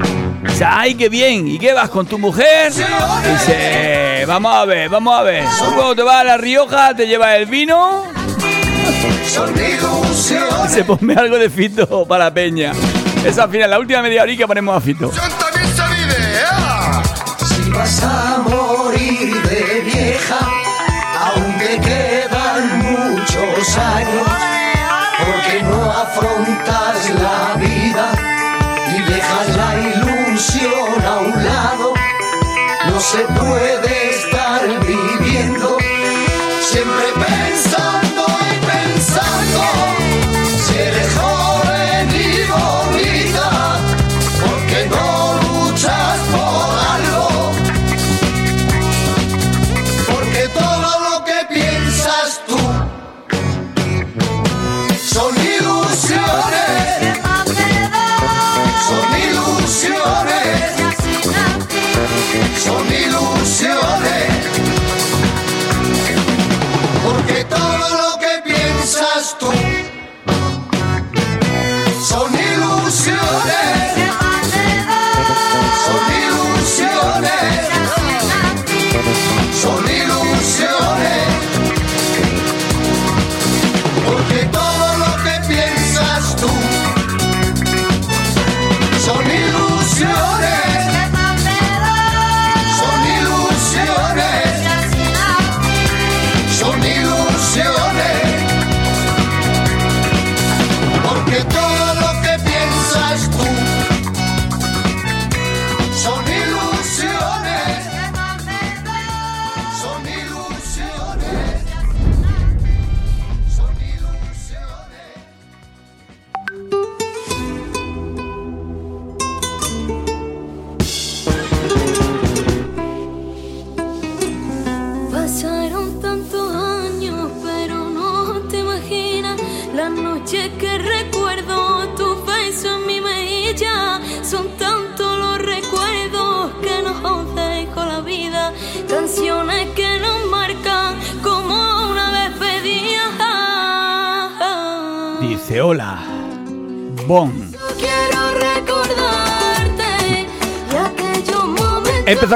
Dice, 0.48 0.64
ay, 0.66 0.96
qué 0.96 1.10
bien. 1.10 1.46
¿Y 1.46 1.60
qué 1.60 1.74
vas 1.74 1.90
con 1.90 2.06
tu 2.06 2.18
mujer? 2.18 2.72
Dice, 2.72 4.24
vamos 4.26 4.56
a 4.56 4.64
ver, 4.64 4.88
vamos 4.88 5.20
a 5.20 5.22
ver. 5.24 5.44
Luego 5.76 5.94
te 5.98 6.04
vas 6.04 6.22
a 6.22 6.24
La 6.24 6.38
Rioja, 6.38 6.96
te 6.96 7.06
llevas 7.06 7.36
el 7.36 7.48
vino 7.48 8.06
se 10.70 10.84
ponme 10.86 11.16
algo 11.16 11.38
de 11.38 11.50
fito 11.50 12.06
para 12.06 12.34
peña. 12.34 12.72
Esa 13.26 13.50
final, 13.50 13.70
la 13.70 13.80
última 13.80 14.02
media 14.02 14.24
hora 14.24 14.36
que 14.36 14.48
ponemos 14.48 14.78
a 14.78 14.80
Fito. 14.80 15.12
Vas 17.80 18.04
a 18.04 18.40
morir 18.40 19.42
de 19.44 19.82
vieja, 19.86 20.38
aunque 21.28 21.80
quedan 21.80 22.78
muchos 22.80 23.78
años, 23.78 24.28
porque 25.18 25.64
no 25.64 25.90
afrontas 25.90 27.10
la 27.22 27.56
vida 27.56 28.12
y 28.94 29.02
dejas 29.10 29.56
la 29.56 29.72
ilusión 29.80 31.06
a 31.06 31.20
un 31.20 31.46
lado, 31.46 31.94
no 32.90 33.00
se 33.00 33.20
puede 33.40 33.79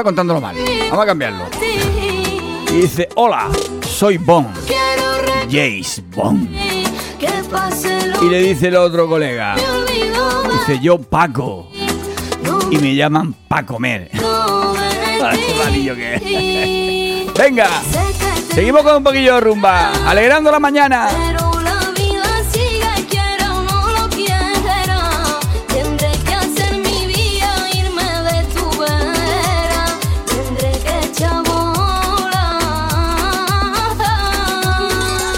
contándolo 0.04 0.40
mal. 0.40 0.56
Vamos 0.90 1.02
a 1.02 1.06
cambiarlo. 1.06 1.46
Y 2.70 2.76
dice, 2.76 3.08
hola, 3.16 3.48
soy 3.80 4.18
Bon. 4.18 4.46
Quiero 4.66 5.12
recordarte 5.22 5.80
Jace 5.82 6.02
Bon. 6.14 6.48
que 7.18 7.28
pase 7.50 8.06
lo 8.08 8.24
Y 8.24 8.30
le 8.30 8.42
dice 8.42 8.68
el 8.68 8.76
otro 8.76 9.08
colega, 9.08 9.56
dice 9.56 10.78
yo 10.80 10.98
Paco. 10.98 11.70
Y 12.70 12.78
me 12.78 12.94
llaman 12.94 13.34
pa' 13.48 13.64
comer. 13.64 14.10
que. 15.96 17.30
Venga, 17.38 17.68
seguimos 18.52 18.82
con 18.82 18.96
un 18.96 19.04
poquillo 19.04 19.34
de 19.34 19.40
rumba. 19.40 19.92
Alegrando 20.06 20.50
la 20.50 20.60
mañana. 20.60 21.33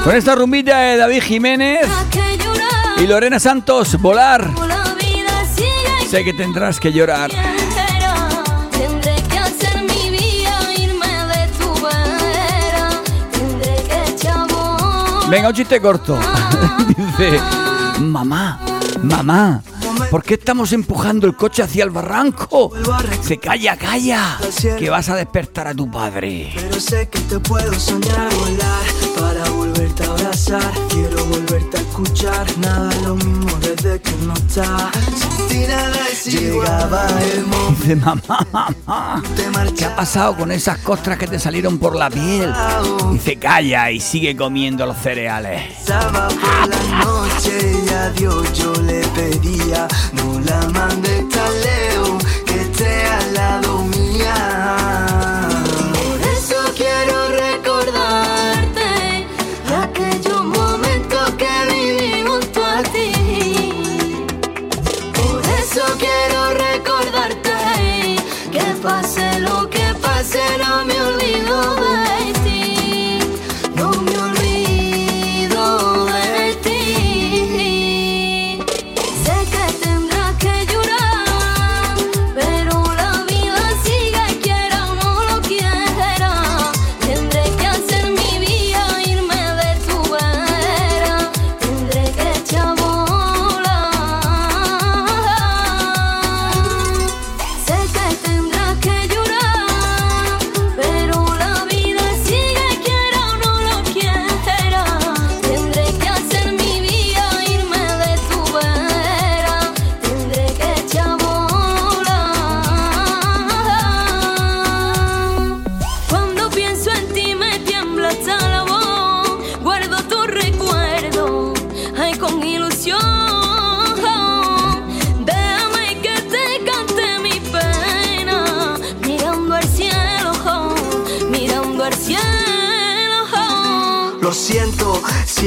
Con 0.07 0.15
esta 0.15 0.37
rumbita 0.37 0.79
de 0.79 0.99
David 0.99 1.21
Jiménez 1.21 1.89
y 2.99 3.09
Lorena 3.09 3.41
Santos, 3.41 4.01
volar. 4.01 4.49
Sé 6.09 6.23
que 6.23 6.33
tendrás 6.33 6.79
que 6.79 6.93
llorar. 6.93 7.33
Tendré 8.71 9.17
que 9.29 9.37
hacer 9.37 9.83
mi 9.83 10.11
vida, 10.11 10.73
irme 10.79 11.09
de 11.09 11.49
tu 11.59 11.75
vera. 11.83 13.03
Tendré 13.33 13.75
que 13.83 14.13
echar 14.13 14.47
bola. 14.49 15.27
Venga, 15.29 15.49
un 15.49 15.55
chiste 15.55 15.81
corto. 15.81 16.17
Dice, 17.19 17.41
mamá, 17.99 18.61
mamá, 19.03 19.61
¿por 20.09 20.23
qué 20.23 20.35
estamos 20.35 20.73
empujando 20.73 21.27
el 21.27 21.35
coche 21.35 21.65
hacia 21.65 21.83
el 21.83 21.91
barranco? 21.91 22.71
Se 23.23 23.39
calla, 23.39 23.77
calla, 23.77 24.39
que 24.79 24.89
vas 24.89 25.09
a 25.09 25.17
despertar 25.17 25.67
a 25.67 25.75
tu 25.75 25.91
padre. 25.91 26.53
Pero 26.55 26.79
sé 26.79 27.09
que 27.09 27.19
te 27.19 27.41
puedo 27.41 27.75
soñar 27.75 28.33
volar 28.35 29.06
para 29.37 29.51
volverte 29.51 30.05
a 30.05 30.07
abrazar. 30.07 30.73
Quiero 30.89 31.25
volverte 31.27 31.77
a 31.77 31.81
escuchar. 31.81 32.47
Nada 32.59 32.91
es 32.91 33.03
lo 33.03 33.17
mismo 33.17 33.57
desde 33.61 34.01
que 34.01 34.13
no 34.27 34.35
estás. 34.35 34.93
Llegaba 36.25 37.07
el 37.33 37.47
momento 37.47 37.83
Dice, 37.83 37.97
mamá, 37.97 38.47
mamá, 38.53 39.23
de 39.37 39.75
¿qué 39.75 39.85
ha 39.85 39.95
pasado 39.95 40.37
con 40.37 40.51
esas 40.51 40.79
costras 40.79 41.19
que 41.19 41.27
te 41.27 41.39
salieron 41.39 41.79
por 41.79 41.95
la 41.95 42.11
piel? 42.11 42.53
Dice, 43.13 43.37
calla 43.37 43.91
y 43.91 44.01
sigue 44.01 44.37
comiendo 44.37 44.87
los 44.87 44.97
cereales. 44.97 45.73
Pasaba 45.87 46.29
por 46.29 46.69
la 46.69 47.05
noche 47.05 47.77
y 47.87 47.89
a 47.91 48.11
Dios 48.11 48.53
yo 48.55 48.73
le 48.83 49.07
pedía. 49.09 49.87
No 50.13 50.41
la 50.41 50.69
mandes 50.71 51.29
tan 51.29 51.53
lejos 51.61 52.25
que 52.45 52.61
esté 52.63 53.07
al 53.07 53.35
lado 53.35 53.76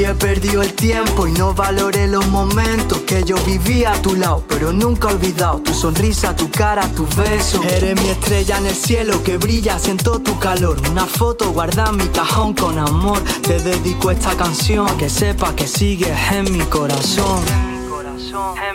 si 0.00 0.06
he 0.06 0.14
perdido 0.14 0.62
el 0.62 0.72
tiempo 0.72 1.26
y 1.26 1.32
no 1.32 1.52
valoré 1.52 2.06
los 2.06 2.26
momentos 2.28 3.00
que 3.00 3.22
yo 3.22 3.36
vivía 3.44 3.92
a 3.92 4.00
tu 4.00 4.16
lado, 4.16 4.42
pero 4.48 4.72
nunca 4.72 5.10
he 5.10 5.14
olvidado 5.14 5.60
tu 5.60 5.74
sonrisa, 5.74 6.34
tu 6.34 6.50
cara, 6.50 6.88
tu 6.94 7.06
beso. 7.16 7.62
Eres 7.64 8.00
mi 8.00 8.08
estrella 8.08 8.56
en 8.56 8.66
el 8.66 8.74
cielo 8.74 9.22
que 9.22 9.36
brilla, 9.36 9.78
siento 9.78 10.18
tu 10.20 10.38
calor. 10.38 10.78
Una 10.90 11.04
foto 11.04 11.52
guarda 11.52 11.90
en 11.90 11.98
mi 11.98 12.06
cajón 12.08 12.54
con 12.54 12.78
amor. 12.78 13.22
Te 13.42 13.60
dedico 13.60 14.10
esta 14.10 14.34
canción, 14.36 14.86
que 14.96 15.10
sepa 15.10 15.54
que 15.54 15.66
sigues. 15.66 16.16
En 16.32 16.50
mi 16.50 16.64
corazón, 16.64 17.42
en 17.48 17.82
mi 17.82 17.88
corazón. 17.90 18.69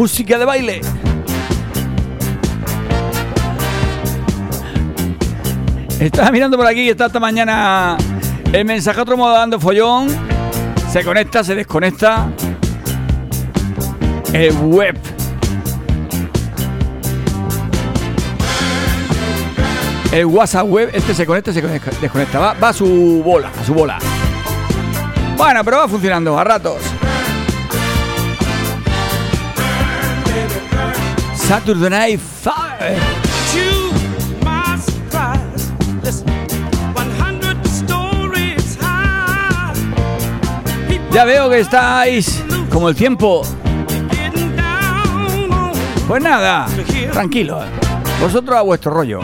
Música 0.00 0.38
de 0.38 0.46
baile. 0.46 0.80
Estaba 6.00 6.30
mirando 6.30 6.56
por 6.56 6.66
aquí, 6.66 6.88
está 6.88 7.04
esta 7.04 7.20
mañana 7.20 7.98
el 8.50 8.64
modo 8.64 9.34
dando 9.34 9.60
follón. 9.60 10.08
Se 10.90 11.04
conecta, 11.04 11.44
se 11.44 11.54
desconecta. 11.54 12.32
El 14.32 14.54
web 14.54 14.98
El 20.12 20.24
WhatsApp 20.24 20.66
web, 20.66 20.90
este 20.94 21.12
se 21.12 21.26
conecta, 21.26 21.52
se 21.52 21.60
desconecta. 21.60 22.38
Va, 22.38 22.54
va 22.54 22.70
a 22.70 22.72
su 22.72 23.22
bola, 23.22 23.50
a 23.50 23.64
su 23.66 23.74
bola. 23.74 23.98
Bueno, 25.36 25.62
pero 25.62 25.76
va 25.76 25.88
funcionando 25.88 26.38
a 26.38 26.42
ratos. 26.42 26.89
Saturday 31.50 31.90
Night 31.90 32.20
Fire. 32.20 32.96
Ya 41.10 41.24
veo 41.24 41.50
que 41.50 41.58
estáis 41.58 42.44
como 42.70 42.88
el 42.88 42.94
tiempo. 42.94 43.42
Pues 46.06 46.22
nada, 46.22 46.68
tranquilo. 47.12 47.58
Vosotros 48.20 48.56
a 48.56 48.62
vuestro 48.62 48.92
rollo. 48.92 49.20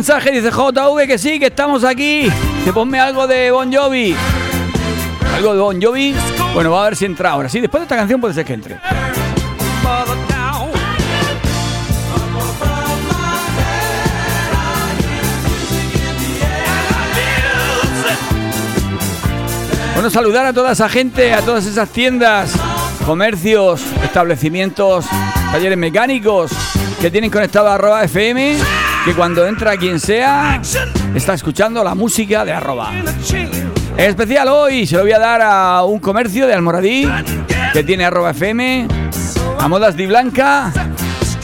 Mensaje, 0.00 0.30
dice 0.30 0.50
JV 0.50 1.06
que 1.06 1.18
sí, 1.18 1.38
que 1.38 1.48
estamos 1.48 1.84
aquí. 1.84 2.26
Que 2.64 2.72
ponme 2.72 2.98
algo 2.98 3.26
de 3.26 3.50
Bon 3.50 3.70
Jovi. 3.70 4.16
¿Algo 5.36 5.52
de 5.52 5.60
Bon 5.60 5.82
Jovi? 5.82 6.14
Bueno, 6.54 6.70
va 6.70 6.80
a 6.80 6.84
ver 6.84 6.96
si 6.96 7.04
entra 7.04 7.32
ahora. 7.32 7.50
Sí, 7.50 7.60
después 7.60 7.82
de 7.82 7.84
esta 7.84 7.96
canción 7.96 8.18
puede 8.18 8.32
ser 8.32 8.46
que 8.46 8.54
entre. 8.54 8.78
Bueno, 19.92 20.08
saludar 20.08 20.46
a 20.46 20.54
toda 20.54 20.72
esa 20.72 20.88
gente, 20.88 21.34
a 21.34 21.42
todas 21.42 21.66
esas 21.66 21.90
tiendas, 21.90 22.54
comercios, 23.04 23.82
establecimientos, 24.02 25.04
talleres 25.52 25.76
mecánicos 25.76 26.52
que 27.02 27.10
tienen 27.10 27.30
conectado 27.30 27.68
a 27.68 27.74
arroba 27.74 28.02
FM 28.04 28.79
que 29.04 29.14
cuando 29.14 29.46
entra 29.46 29.76
quien 29.76 29.98
sea, 29.98 30.60
está 31.14 31.34
escuchando 31.34 31.82
la 31.82 31.94
música 31.94 32.44
de 32.44 32.52
arroba. 32.52 32.92
Especial 33.96 34.48
hoy 34.48 34.86
se 34.86 34.96
lo 34.96 35.02
voy 35.02 35.12
a 35.12 35.18
dar 35.18 35.40
a 35.42 35.84
un 35.84 35.98
comercio 35.98 36.46
de 36.46 36.54
Almoradí 36.54 37.08
que 37.72 37.82
tiene 37.82 38.04
arroba 38.04 38.30
FM, 38.30 38.86
a 39.58 39.68
Modas 39.68 39.96
Di 39.96 40.06
Blanca, 40.06 40.72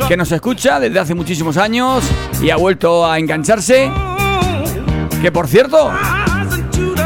que 0.08 0.16
nos 0.16 0.30
escucha 0.32 0.80
desde 0.80 0.98
hace 0.98 1.14
muchísimos 1.14 1.56
años 1.56 2.04
y 2.42 2.50
ha 2.50 2.56
vuelto 2.56 3.06
a 3.06 3.18
engancharse. 3.18 3.90
Que 5.22 5.32
por 5.32 5.48
cierto, 5.48 5.90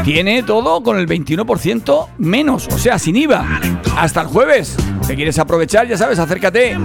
tiene 0.03 0.43
todo 0.43 0.83
con 0.83 0.99
el 0.99 1.07
21% 1.07 2.07
menos, 2.17 2.67
o 2.67 2.77
sea, 2.77 2.99
sin 2.99 3.15
IVA. 3.15 3.45
Hasta 3.97 4.21
el 4.21 4.27
jueves. 4.27 4.75
¿Te 5.07 5.15
quieres 5.15 5.39
aprovechar? 5.39 5.87
Ya 5.87 5.97
sabes, 5.97 6.19
acércate. 6.19 6.77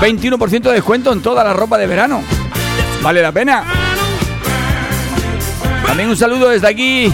21% 0.00 0.62
de 0.62 0.72
descuento 0.72 1.12
en 1.12 1.22
toda 1.22 1.44
la 1.44 1.52
ropa 1.52 1.78
de 1.78 1.86
verano. 1.86 2.22
¿Vale 3.02 3.22
la 3.22 3.32
pena? 3.32 3.64
También 5.86 6.08
un 6.08 6.16
saludo 6.16 6.50
desde 6.50 6.68
aquí 6.68 7.12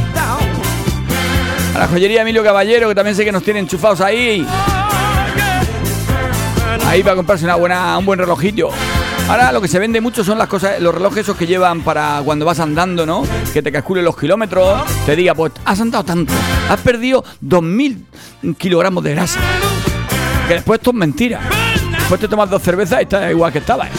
a 1.74 1.78
la 1.78 1.88
joyería 1.88 2.22
Emilio 2.22 2.44
Caballero, 2.44 2.88
que 2.88 2.94
también 2.94 3.16
sé 3.16 3.24
que 3.24 3.32
nos 3.32 3.42
tienen 3.42 3.64
enchufados 3.64 4.00
ahí. 4.00 4.46
Ahí 6.86 7.02
para 7.02 7.16
comprarse 7.16 7.44
una 7.44 7.56
buena, 7.56 7.98
un 7.98 8.06
buen 8.06 8.18
relojillo. 8.18 8.70
Ahora 9.28 9.50
lo 9.50 9.60
que 9.60 9.68
se 9.68 9.78
vende 9.78 10.00
mucho 10.00 10.22
son 10.22 10.38
las 10.38 10.48
cosas, 10.48 10.80
los 10.80 10.94
relojes 10.94 11.20
esos 11.20 11.36
que 11.36 11.46
llevan 11.46 11.80
para 11.80 12.20
cuando 12.24 12.44
vas 12.44 12.60
andando, 12.60 13.06
¿no? 13.06 13.24
Que 13.52 13.62
te 13.62 13.72
calcule 13.72 14.02
los 14.02 14.16
kilómetros, 14.16 14.82
te 15.06 15.16
diga, 15.16 15.34
pues 15.34 15.52
has 15.64 15.80
andado 15.80 16.04
tanto, 16.04 16.32
has 16.68 16.80
perdido 16.80 17.24
2.000 17.42 18.56
kilogramos 18.56 19.02
de 19.02 19.14
grasa. 19.14 19.40
Que 20.46 20.54
después 20.54 20.78
esto 20.78 20.90
es 20.90 20.96
mentira. 20.96 21.40
Después 22.14 22.30
te 22.30 22.30
tomas 22.30 22.48
dos 22.48 22.62
cervezas 22.62 23.00
y 23.00 23.02
estás 23.02 23.28
igual 23.32 23.52
que 23.52 23.58
estabas. 23.58 23.90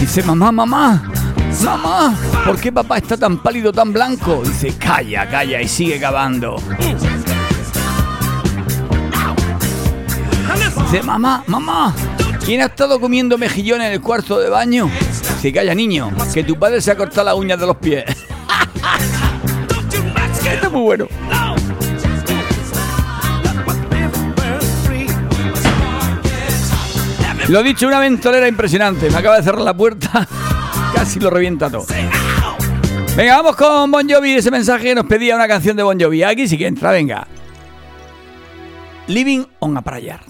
Dice 0.00 0.22
mamá, 0.22 0.50
mamá, 0.50 1.02
mamá, 1.62 2.16
¿por 2.44 2.60
qué 2.60 2.72
papá 2.72 2.98
está 2.98 3.16
tan 3.16 3.38
pálido, 3.38 3.72
tan 3.72 3.92
blanco? 3.92 4.42
Dice, 4.44 4.76
calla, 4.76 5.28
calla 5.28 5.60
y 5.60 5.68
sigue 5.68 5.98
cavando. 5.98 6.56
Dice, 10.82 11.02
mamá, 11.02 11.44
mamá, 11.46 11.94
¿quién 12.44 12.62
ha 12.62 12.66
estado 12.66 13.00
comiendo 13.00 13.36
mejillón 13.36 13.82
en 13.82 13.92
el 13.92 14.00
cuarto 14.00 14.38
de 14.38 14.48
baño? 14.48 14.90
Dice, 15.36 15.52
calla 15.52 15.74
niño, 15.74 16.10
que 16.32 16.44
tu 16.44 16.58
padre 16.58 16.80
se 16.80 16.90
ha 16.90 16.96
cortado 16.96 17.26
las 17.26 17.34
uñas 17.34 17.60
de 17.60 17.66
los 17.66 17.76
pies. 17.76 18.04
Esto 20.50 20.66
es 20.66 20.72
muy 20.72 20.82
bueno. 20.82 21.06
Lo 27.48 27.62
dicho, 27.62 27.86
una 27.86 27.98
ventolera 27.98 28.46
impresionante. 28.46 29.08
Me 29.10 29.16
acaba 29.16 29.36
de 29.36 29.42
cerrar 29.42 29.62
la 29.62 29.74
puerta. 29.74 30.28
Casi 30.94 31.20
lo 31.20 31.30
revienta 31.30 31.70
todo. 31.70 31.86
Venga, 33.16 33.36
vamos 33.36 33.56
con 33.56 33.90
Bon 33.90 34.08
Jovi. 34.08 34.34
Ese 34.34 34.50
mensaje 34.50 34.94
nos 34.94 35.06
pedía 35.06 35.34
una 35.34 35.48
canción 35.48 35.76
de 35.76 35.82
Bon 35.82 35.98
Jovi. 35.98 36.22
Aquí 36.22 36.46
sí 36.46 36.56
que 36.56 36.66
entra, 36.66 36.90
venga. 36.90 37.26
Living 39.06 39.44
on 39.60 39.76
a 39.76 39.82
Prayer. 39.82 40.20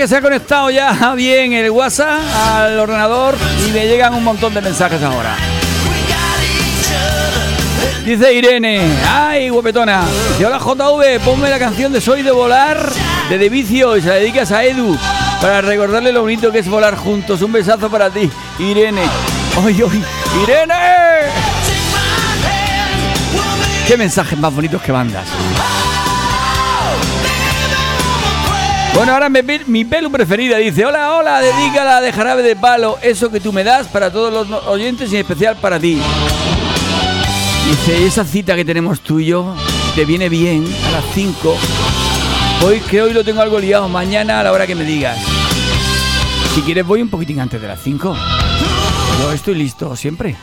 Que 0.00 0.08
se 0.08 0.16
ha 0.16 0.22
conectado 0.22 0.70
ya 0.70 1.12
bien 1.14 1.52
el 1.52 1.70
WhatsApp 1.70 2.22
al 2.42 2.78
ordenador 2.78 3.36
y 3.68 3.70
me 3.70 3.86
llegan 3.86 4.14
un 4.14 4.24
montón 4.24 4.54
de 4.54 4.62
mensajes 4.62 5.02
ahora. 5.02 5.36
Dice 8.02 8.32
Irene, 8.32 8.80
ay 9.06 9.50
guapetona, 9.50 10.04
dice 10.30 10.46
hola 10.46 10.58
JV, 10.58 11.20
ponme 11.22 11.50
la 11.50 11.58
canción 11.58 11.92
de 11.92 12.00
Soy 12.00 12.22
de 12.22 12.30
Volar 12.30 12.90
de 13.28 13.36
De 13.36 13.50
Vicio 13.50 13.94
y 13.98 14.00
se 14.00 14.08
la 14.08 14.14
dedicas 14.14 14.50
a 14.52 14.64
Edu 14.64 14.96
para 15.38 15.60
recordarle 15.60 16.12
lo 16.12 16.22
bonito 16.22 16.50
que 16.50 16.60
es 16.60 16.68
volar 16.70 16.96
juntos. 16.96 17.42
Un 17.42 17.52
besazo 17.52 17.90
para 17.90 18.08
ti, 18.08 18.30
Irene. 18.58 19.02
¡Ay, 19.62 19.82
ay! 19.86 20.04
¡Irene! 20.42 20.74
¡Qué 23.86 23.98
mensajes 23.98 24.38
más 24.38 24.54
bonitos 24.54 24.80
que 24.80 24.92
mandas! 24.94 25.26
Bueno, 28.94 29.12
ahora 29.12 29.28
mi, 29.28 29.40
mi 29.66 29.84
pelo 29.84 30.10
preferida 30.10 30.58
dice, 30.58 30.84
hola, 30.84 31.14
hola, 31.14 31.40
dedícala 31.40 32.00
de 32.00 32.12
jarabe 32.12 32.42
de 32.42 32.56
palo, 32.56 32.98
eso 33.02 33.30
que 33.30 33.40
tú 33.40 33.52
me 33.52 33.64
das 33.64 33.86
para 33.86 34.10
todos 34.10 34.32
los 34.32 34.62
oyentes 34.66 35.12
y 35.12 35.16
en 35.16 35.22
especial 35.22 35.56
para 35.56 35.78
ti. 35.78 36.00
Dice, 37.68 38.06
esa 38.06 38.24
cita 38.24 38.56
que 38.56 38.64
tenemos 38.64 39.00
tú 39.00 39.20
y 39.20 39.26
yo 39.26 39.54
te 39.94 40.04
viene 40.04 40.28
bien 40.28 40.66
a 40.88 40.90
las 40.90 41.04
5. 41.14 41.56
Hoy 42.66 42.80
que 42.80 43.00
hoy 43.00 43.12
lo 43.12 43.24
tengo 43.24 43.40
algo 43.40 43.58
liado, 43.58 43.88
mañana 43.88 44.40
a 44.40 44.42
la 44.42 44.52
hora 44.52 44.66
que 44.66 44.74
me 44.74 44.84
digas. 44.84 45.16
Si 46.54 46.62
quieres 46.62 46.84
voy 46.84 47.00
un 47.00 47.08
poquitín 47.08 47.40
antes 47.40 47.62
de 47.62 47.68
las 47.68 47.80
5. 47.80 48.16
Yo 49.22 49.32
estoy 49.32 49.54
listo 49.54 49.94
siempre. 49.94 50.36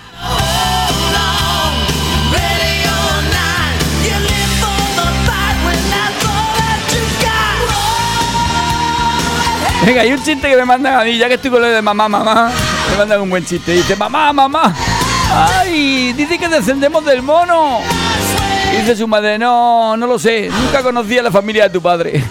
Venga, 9.88 10.01
hay 10.01 10.11
un 10.11 10.21
chiste 10.21 10.49
que 10.49 10.55
me 10.57 10.65
mandan 10.65 10.99
a 10.99 11.03
mí, 11.05 11.17
ya 11.17 11.29
que 11.29 11.35
estoy 11.35 11.49
con 11.49 11.61
lo 11.61 11.67
de 11.69 11.81
mamá, 11.81 12.09
mamá. 12.09 12.51
Me 12.91 12.97
mandan 12.97 13.21
un 13.21 13.29
buen 13.29 13.45
chiste. 13.45 13.71
Dice, 13.71 13.95
mamá, 13.95 14.33
mamá. 14.33 14.75
¡Ay! 15.31 16.11
Dice 16.11 16.38
que 16.38 16.49
descendemos 16.49 17.05
del 17.05 17.21
mono. 17.21 17.79
Dice 18.77 18.97
su 18.97 19.07
madre, 19.07 19.39
no, 19.39 19.95
no 19.95 20.05
lo 20.05 20.19
sé. 20.19 20.49
Nunca 20.49 20.83
conocí 20.83 21.17
a 21.17 21.23
la 21.23 21.31
familia 21.31 21.63
de 21.63 21.69
tu 21.69 21.81
padre. 21.81 22.21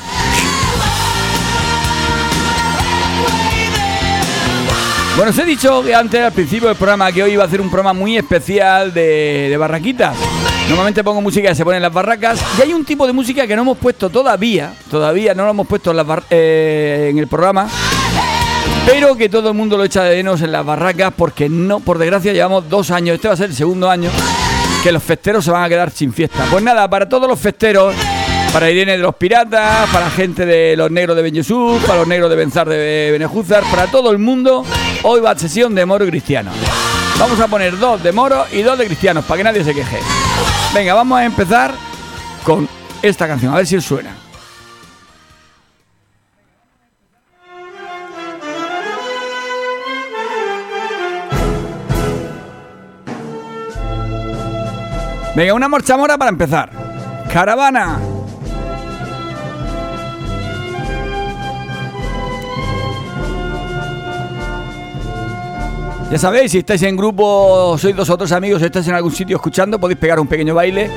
Bueno, 5.17 5.31
os 5.31 5.39
he 5.39 5.45
dicho 5.47 5.83
que 5.83 5.95
antes, 5.95 6.23
al 6.23 6.33
principio 6.33 6.69
del 6.69 6.77
programa, 6.77 7.11
que 7.11 7.23
hoy 7.23 7.33
iba 7.33 7.45
a 7.45 7.47
hacer 7.47 7.63
un 7.63 7.71
programa 7.71 7.99
muy 7.99 8.19
especial 8.19 8.93
de, 8.93 9.47
de 9.49 9.57
barraquitas. 9.57 10.15
Normalmente 10.69 11.05
pongo 11.05 11.21
música 11.21 11.49
que 11.49 11.55
se 11.55 11.65
pone 11.65 11.77
en 11.77 11.83
las 11.83 11.93
barracas 11.93 12.41
y 12.59 12.63
hay 12.63 12.73
un 12.73 12.85
tipo 12.85 13.07
de 13.07 13.13
música 13.13 13.47
que 13.47 13.55
no 13.55 13.63
hemos 13.63 13.79
puesto 13.79 14.11
todavía, 14.11 14.73
todavía 14.91 15.33
no 15.33 15.45
lo 15.45 15.51
hemos 15.51 15.67
puesto 15.67 15.93
en, 15.93 16.07
eh, 16.31 17.09
en 17.11 17.19
el 17.19 17.29
programa, 17.29 17.69
pero 18.85 19.17
que 19.17 19.29
todo 19.29 19.51
el 19.51 19.55
mundo 19.55 19.77
lo 19.77 19.85
echa 19.85 20.03
de 20.03 20.17
menos 20.17 20.43
en 20.43 20.51
las 20.51 20.67
barracas 20.67 21.13
porque 21.17 21.49
no, 21.49 21.79
por 21.79 21.99
desgracia 21.99 22.33
llevamos 22.33 22.69
dos 22.69 22.91
años, 22.91 23.15
este 23.15 23.29
va 23.29 23.35
a 23.35 23.37
ser 23.37 23.51
el 23.51 23.57
segundo 23.57 23.89
año, 23.89 24.11
que 24.83 24.91
los 24.91 25.03
festeros 25.03 25.45
se 25.45 25.53
van 25.53 25.63
a 25.63 25.69
quedar 25.69 25.91
sin 25.91 26.13
fiesta. 26.13 26.45
Pues 26.51 26.65
nada, 26.65 26.91
para 26.91 27.09
todos 27.09 27.29
los 27.29 27.39
festeros, 27.39 27.95
para 28.53 28.69
Irene 28.69 28.93
de 28.93 28.99
los 28.99 29.15
Piratas, 29.15 29.89
para 29.91 30.11
gente 30.11 30.47
de 30.47 30.77
los 30.77 30.91
negros 30.91 31.17
de 31.17 31.23
Benyusú, 31.23 31.79
para 31.87 32.01
los 32.01 32.09
negros 32.09 32.29
de 32.29 32.37
Benzar 32.37 32.69
de 32.69 33.11
Benejúzar, 33.13 33.63
para 33.71 33.87
todo 33.87 34.11
el 34.11 34.19
mundo, 34.19 34.65
hoy 35.05 35.21
va 35.21 35.31
a 35.31 35.39
sesión 35.39 35.75
de 35.75 35.87
moro 35.87 36.07
cristiano. 36.07 36.51
Vamos 37.19 37.41
a 37.41 37.49
poner 37.49 37.79
dos 37.79 38.03
de 38.03 38.13
moro 38.13 38.45
y 38.53 38.63
dos 38.63 38.79
de 38.79 38.87
cristianos, 38.87 39.25
para 39.25 39.39
que 39.39 39.45
nadie 39.45 39.65
se 39.65 39.75
queje. 39.75 39.99
Venga, 40.75 40.93
vamos 40.95 41.19
a 41.19 41.25
empezar 41.25 41.75
con 42.45 42.69
esta 43.01 43.27
canción, 43.27 43.55
a 43.55 43.57
ver 43.57 43.67
si 43.67 43.81
suena. 43.81 44.15
Venga, 55.35 55.55
una 55.55 55.69
morchamora 55.69 56.17
para 56.17 56.31
empezar. 56.31 56.71
Caravana. 57.33 58.16
Ya 66.11 66.19
sabéis, 66.19 66.53
si 66.53 66.59
estáis 66.59 66.83
en 66.83 66.97
grupo, 66.97 67.77
sois 67.79 67.95
dos 67.97 68.09
o 68.11 68.17
tres 68.17 68.31
amigos, 68.31 68.63
estáis 68.63 68.87
en 68.87 68.95
algún 68.95 69.11
sitio 69.11 69.37
escuchando, 69.37 69.81
podéis 69.81 69.99
pegar 69.99 70.21
un 70.21 70.29
pequeño 70.29 70.55
baile. 70.55 70.89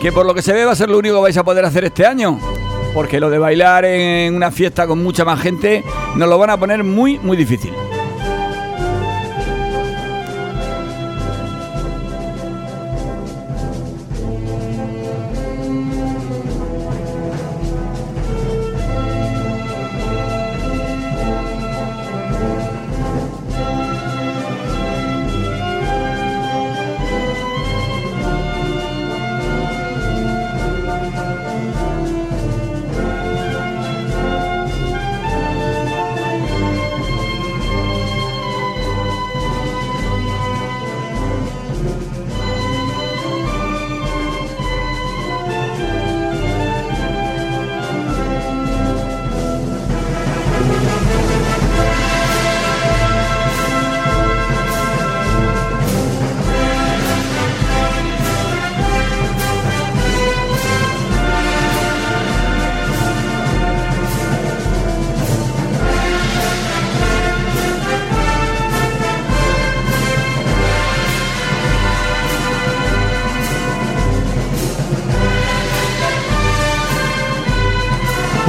Que 0.00 0.12
por 0.12 0.24
lo 0.24 0.32
que 0.34 0.40
se 0.40 0.52
ve 0.52 0.64
va 0.64 0.72
a 0.72 0.76
ser 0.76 0.88
lo 0.88 0.98
único 0.98 1.16
que 1.16 1.22
vais 1.22 1.36
a 1.36 1.42
poder 1.42 1.64
hacer 1.64 1.84
este 1.84 2.06
año. 2.06 2.38
Porque 2.94 3.18
lo 3.18 3.28
de 3.28 3.38
bailar 3.38 3.84
en 3.84 4.34
una 4.36 4.52
fiesta 4.52 4.86
con 4.86 5.02
mucha 5.02 5.24
más 5.24 5.40
gente 5.40 5.84
nos 6.14 6.28
lo 6.28 6.38
van 6.38 6.50
a 6.50 6.56
poner 6.56 6.84
muy, 6.84 7.18
muy 7.18 7.36
difícil. 7.36 7.72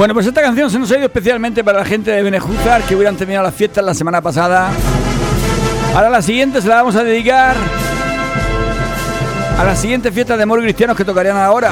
Bueno, 0.02 0.16
pues 0.16 0.26
esta 0.26 0.41
canción 0.41 0.68
se 0.68 0.80
nos 0.80 0.91
ha 0.91 0.97
ido 0.97 1.06
especialmente 1.06 1.64
para 1.64 1.78
la 1.78 1.86
gente 1.86 2.10
de 2.10 2.24
Benejúzar 2.24 2.82
que 2.82 2.95
hubieran 2.95 3.16
terminado 3.18 3.45
las 3.45 3.54
fiestas 3.54 3.86
la 3.86 3.93
semana 3.93 4.20
pasada. 4.20 4.72
Ahora 5.93 6.10
la 6.10 6.24
siguiente 6.24 6.60
se 6.60 6.68
la 6.68 6.78
vamos 6.78 6.95
a 6.95 7.04
dedicar 7.04 7.56
a 9.60 9.64
la 9.64 9.76
siguiente 9.76 10.12
fiesta 10.12 10.36
de 10.36 10.41
amor 10.41 10.60
cristianos 10.64 10.97
que 10.97 11.06
tocarían 11.06 11.38
ahora. 11.38 11.70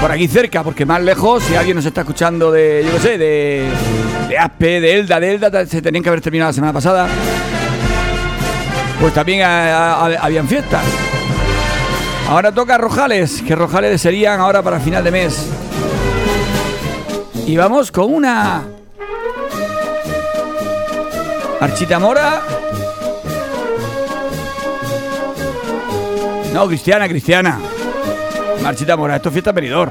Por 0.00 0.10
aquí 0.10 0.26
cerca, 0.26 0.64
porque 0.64 0.84
más 0.84 1.00
lejos, 1.00 1.44
si 1.44 1.54
alguien 1.54 1.76
nos 1.76 1.86
está 1.86 2.00
escuchando 2.00 2.50
de, 2.50 2.82
yo 2.84 2.94
qué 2.94 2.98
sé, 2.98 3.16
de, 3.16 3.68
de 4.28 4.36
Aspe, 4.36 4.80
de 4.80 4.98
Elda, 4.98 5.20
de 5.20 5.34
Elda, 5.36 5.66
se 5.66 5.80
tenían 5.80 6.02
que 6.02 6.08
haber 6.08 6.20
terminado 6.20 6.48
la 6.48 6.52
semana 6.52 6.72
pasada. 6.72 7.06
Pues 9.00 9.14
también 9.14 9.42
habían 9.44 10.48
fiestas. 10.48 10.82
Ahora 12.28 12.50
toca 12.50 12.76
Rojales, 12.76 13.40
que 13.42 13.54
Rojales 13.54 14.00
serían 14.00 14.40
ahora 14.40 14.62
para 14.62 14.80
final 14.80 15.04
de 15.04 15.12
mes. 15.12 15.48
Y 17.46 17.56
vamos 17.56 17.92
con 17.92 18.12
una 18.12 18.64
Marchita 21.60 22.00
Mora. 22.00 22.42
No, 26.52 26.66
Cristiana, 26.66 27.08
Cristiana. 27.08 27.60
Marchita 28.62 28.96
Mora, 28.96 29.16
esto 29.16 29.28
es 29.28 29.32
fiesta 29.32 29.52
peridor. 29.52 29.90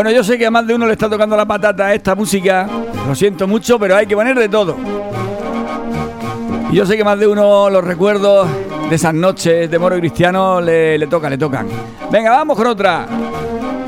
Bueno, 0.00 0.12
yo 0.12 0.24
sé 0.24 0.38
que 0.38 0.46
a 0.46 0.50
más 0.50 0.66
de 0.66 0.74
uno 0.74 0.86
le 0.86 0.94
está 0.94 1.10
tocando 1.10 1.36
la 1.36 1.44
patata 1.44 1.88
a 1.88 1.92
esta 1.92 2.14
música. 2.14 2.66
Lo 3.06 3.14
siento 3.14 3.46
mucho, 3.46 3.78
pero 3.78 3.94
hay 3.96 4.06
que 4.06 4.16
poner 4.16 4.34
de 4.34 4.48
todo. 4.48 4.74
Y 6.72 6.76
yo 6.76 6.86
sé 6.86 6.96
que 6.96 7.04
más 7.04 7.18
de 7.18 7.26
uno 7.26 7.68
los 7.68 7.84
recuerdos 7.84 8.48
de 8.88 8.96
esas 8.96 9.12
noches 9.12 9.70
de 9.70 9.78
moro 9.78 9.98
cristiano 9.98 10.58
le, 10.58 10.96
le 10.96 11.06
tocan, 11.06 11.28
le 11.28 11.36
tocan. 11.36 11.66
Venga, 12.10 12.30
vamos 12.30 12.56
con 12.56 12.68
otra. 12.68 13.06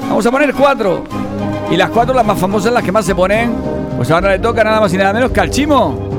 Vamos 0.07 0.27
a 0.27 0.31
poner 0.31 0.53
cuatro. 0.53 1.03
Y 1.71 1.77
las 1.77 1.89
cuatro, 1.89 2.13
las 2.13 2.27
más 2.27 2.39
famosas, 2.39 2.75
las 2.75 2.85
que 2.85 2.93
más 2.93 3.07
se 3.07 3.15
ponen, 3.15 3.51
pues 3.97 4.11
ahora 4.11 4.33
le 4.33 4.39
toca 4.39 4.63
nada 4.63 4.81
más 4.81 4.93
y 4.93 4.99
nada 4.99 5.15
menos 5.15 5.31
que 5.31 5.41
al 5.41 5.49
chimo. 5.49 6.12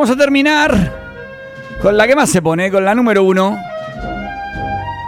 Vamos 0.00 0.16
a 0.16 0.16
terminar 0.16 0.72
con 1.82 1.94
la 1.94 2.06
que 2.06 2.16
más 2.16 2.30
se 2.30 2.40
pone, 2.40 2.70
con 2.70 2.82
la 2.82 2.94
número 2.94 3.22
uno. 3.22 3.58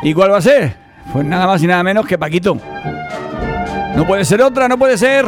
¿Y 0.03 0.13
cuál 0.13 0.31
va 0.31 0.37
a 0.37 0.43
ser? 0.43 0.75
Pues 1.15 1.25
nada 1.25 1.47
más 1.47 1.63
y 1.63 1.67
nada 1.67 1.83
menos 1.83 2.07
que 2.07 2.19
Paquito. 2.19 2.59
No 3.97 4.07
puede 4.07 4.27
ser 4.27 4.43
otra, 4.43 4.69
no 4.69 4.77
puede 4.77 4.99
ser. 4.99 5.25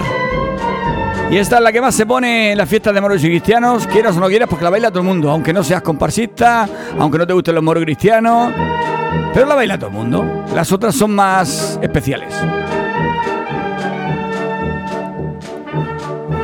Y 1.31 1.39
esta 1.39 1.57
es 1.57 1.63
la 1.63 1.73
que 1.73 1.81
más 1.81 1.95
se 1.95 2.05
pone 2.05 2.53
en 2.53 2.59
las 2.59 2.69
fiestas 2.69 2.93
de 2.93 3.01
moros 3.01 3.25
y 3.25 3.29
cristianos, 3.29 3.87
quieras 3.87 4.15
o 4.19 4.21
no 4.21 4.29
quieras, 4.29 4.51
porque 4.51 4.65
la 4.65 4.71
baila 4.71 4.91
todo 4.91 5.01
el 5.01 5.07
mundo, 5.07 5.31
aunque 5.31 5.55
no 5.55 5.65
seas 5.65 5.81
comparsista, 5.81 6.69
aunque 6.99 7.17
no 7.17 7.27
te 7.27 7.33
gusten 7.33 7.55
los 7.55 7.65
moros 7.65 7.85
cristianos, 7.85 8.53
pero 9.33 9.47
la 9.47 9.55
baila 9.55 9.79
todo 9.79 9.89
el 9.89 9.97
mundo. 9.97 10.45
Las 10.55 10.71
otras 10.73 10.95
son 10.95 11.15
más 11.15 11.79
especiales. 11.81 12.35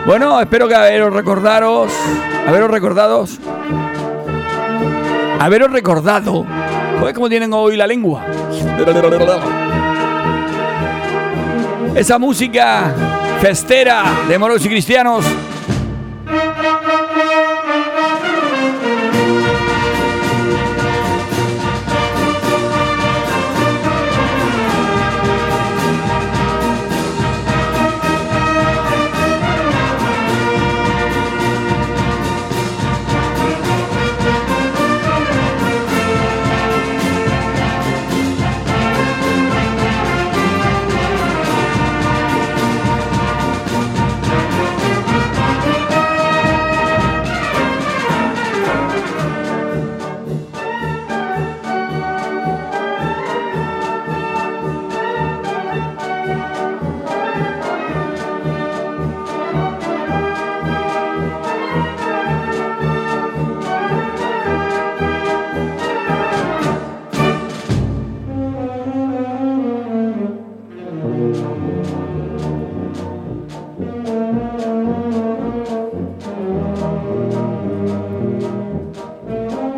Bueno, 0.07 0.41
espero 0.41 0.67
que 0.67 0.75
haberos 0.75 1.13
recordaros, 1.13 1.93
haberos 2.47 2.71
recordados, 2.71 3.39
haberos 5.39 5.71
recordado, 5.71 6.47
¿Cómo 7.01 7.15
cómo 7.15 7.29
tienen 7.31 7.53
hoy 7.55 7.79
la 7.79 7.87
lengua. 7.87 8.27
Esa 11.95 12.19
música 12.19 12.95
festera 13.41 14.05
de 14.29 14.39
moros 14.39 14.65
y 14.67 14.69
cristianos 14.69 15.25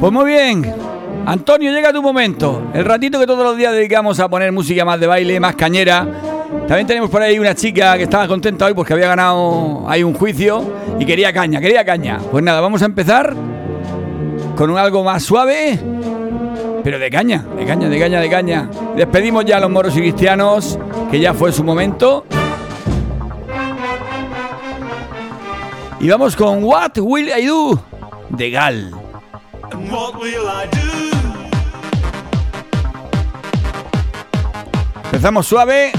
Pues 0.03 0.13
muy 0.13 0.25
bien. 0.25 0.75
Antonio, 1.27 1.71
llega 1.71 1.93
tu 1.93 2.03
momento. 2.03 2.61
El 2.75 2.85
ratito 2.85 3.21
que 3.21 3.27
todos 3.29 3.45
los 3.45 3.57
días 3.57 3.73
dedicamos 3.73 4.19
a 4.19 4.29
poner 4.29 4.51
música 4.51 4.85
más 4.85 4.99
de 4.99 5.07
baile, 5.07 5.39
más 5.39 5.55
cañera. 5.55 6.05
También 6.67 6.89
tenemos 6.89 7.09
por 7.09 7.23
ahí 7.23 7.39
una 7.39 7.55
chica 7.55 7.97
que 7.97 8.03
estaba 8.03 8.27
contenta 8.27 8.67
hoy 8.67 8.75
porque 8.75 8.95
había 8.95 9.07
ganado 9.07 9.89
ahí 9.89 10.03
un 10.03 10.13
juicio 10.15 10.69
y 10.99 11.07
quería 11.07 11.33
caña, 11.33 11.61
quería 11.61 11.85
caña. 11.85 12.19
Pues 12.33 12.43
nada, 12.43 12.61
vamos 12.61 12.83
a 12.83 12.87
empezar 12.87 13.33
con 14.57 14.71
un 14.71 14.77
algo 14.77 15.05
más 15.05 15.23
suave, 15.23 15.79
pero 16.83 16.99
de 16.99 17.09
caña, 17.09 17.47
de 17.57 17.65
caña, 17.65 17.89
de 17.89 17.99
caña, 18.01 18.21
de 18.21 18.29
caña. 18.29 18.71
Despedimos 18.97 19.45
ya 19.45 19.59
a 19.59 19.61
los 19.61 19.71
moros 19.71 19.97
y 19.97 20.01
cristianos, 20.01 20.81
que 21.13 21.21
ya 21.21 21.33
fue 21.33 21.53
su 21.53 21.63
momento. 21.63 22.27
Y 26.01 26.09
vamos 26.09 26.35
con 26.35 26.65
What 26.65 26.99
Will 26.99 27.29
I 27.29 27.47
Do 27.47 27.81
de 28.31 28.51
Gal. 28.51 29.02
Empezamos 35.05 35.47
suave. 35.47 35.93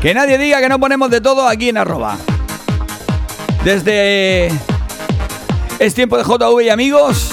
Que 0.00 0.14
nadie 0.14 0.38
diga 0.38 0.60
que 0.60 0.68
no 0.68 0.78
ponemos 0.78 1.10
de 1.10 1.20
todo 1.20 1.48
aquí 1.48 1.68
en 1.68 1.78
arroba. 1.78 2.16
Desde 3.64 4.48
Es 5.78 5.94
tiempo 5.94 6.16
de 6.16 6.24
JV 6.24 6.62
y 6.62 6.68
amigos. 6.68 7.32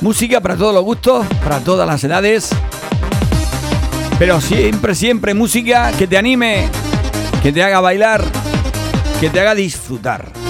Música 0.00 0.40
para 0.40 0.56
todos 0.56 0.74
los 0.74 0.82
gustos, 0.82 1.26
para 1.44 1.60
todas 1.60 1.86
las 1.86 2.02
edades. 2.02 2.50
Pero 4.22 4.40
siempre, 4.40 4.94
siempre 4.94 5.34
música 5.34 5.90
que 5.98 6.06
te 6.06 6.16
anime, 6.16 6.68
que 7.42 7.50
te 7.50 7.60
haga 7.60 7.80
bailar, 7.80 8.22
que 9.18 9.28
te 9.28 9.40
haga 9.40 9.52
disfrutar. 9.52 10.41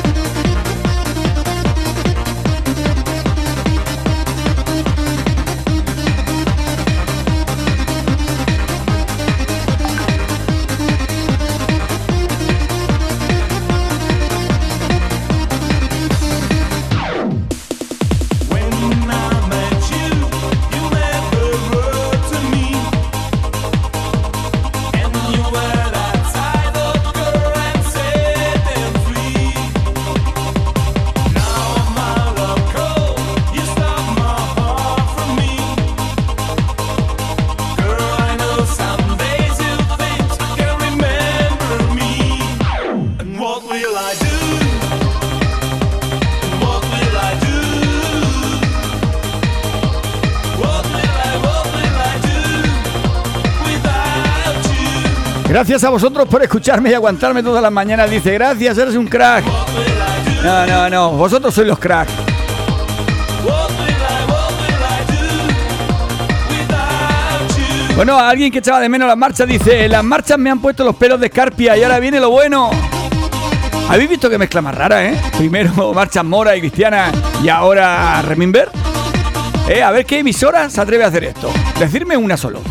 Gracias 55.63 55.85
a 55.85 55.91
vosotros 55.91 56.27
por 56.27 56.43
escucharme 56.43 56.91
y 56.91 56.95
aguantarme 56.95 57.41
todas 57.41 57.63
las 57.63 57.71
mañanas. 57.71 58.11
Dice, 58.11 58.33
gracias, 58.33 58.77
eres 58.79 58.97
un 58.97 59.07
crack. 59.07 59.45
No, 60.43 60.67
no, 60.67 60.91
no, 60.91 61.11
vosotros 61.13 61.55
sois 61.55 61.69
los 61.69 61.79
cracks. 61.79 62.11
Bueno, 67.95 68.19
alguien 68.19 68.51
que 68.51 68.59
echaba 68.59 68.81
de 68.81 68.89
menos 68.89 69.07
las 69.07 69.17
marchas 69.17 69.47
dice, 69.47 69.89
las 69.89 70.03
marchas 70.03 70.37
me 70.37 70.51
han 70.51 70.61
puesto 70.61 70.83
los 70.83 70.97
pelos 70.97 71.21
de 71.21 71.27
escarpia 71.27 71.77
y 71.77 71.85
ahora 71.85 72.01
viene 72.01 72.19
lo 72.19 72.31
bueno. 72.31 72.69
¿Habéis 73.89 74.11
visto 74.11 74.29
que 74.29 74.39
mezcla 74.39 74.63
más 74.63 74.75
rara, 74.75 75.05
eh? 75.05 75.17
Primero 75.39 75.93
marchas 75.95 76.25
mora 76.25 76.57
y 76.57 76.61
cristiana 76.61 77.13
y 77.41 77.49
ahora 77.49 78.21
remimber. 78.23 78.69
Eh, 79.69 79.81
a 79.81 79.93
ver 79.93 80.05
qué 80.07 80.19
emisora 80.19 80.69
se 80.69 80.81
atreve 80.81 81.05
a 81.05 81.07
hacer 81.07 81.23
esto. 81.23 81.53
Decirme 81.79 82.17
una 82.17 82.37
solo. 82.37 82.63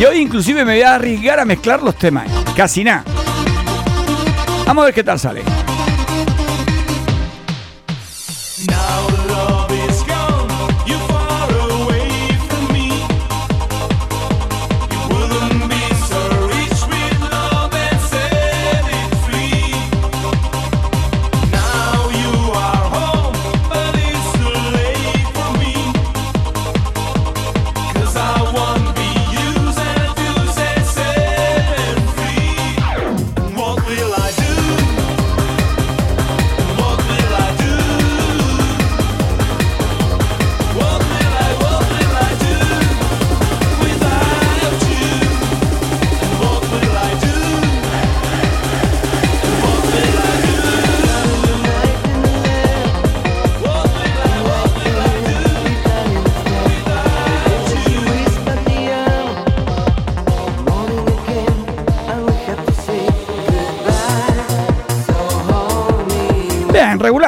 Yo 0.00 0.14
inclusive 0.14 0.64
me 0.64 0.76
voy 0.76 0.82
a 0.82 0.94
arriesgar 0.94 1.40
a 1.40 1.44
mezclar 1.44 1.82
los 1.82 1.94
temas. 1.94 2.26
Casi 2.56 2.82
nada. 2.82 3.04
Vamos 4.64 4.82
a 4.82 4.84
ver 4.86 4.94
qué 4.94 5.04
tal 5.04 5.18
sale. 5.18 5.42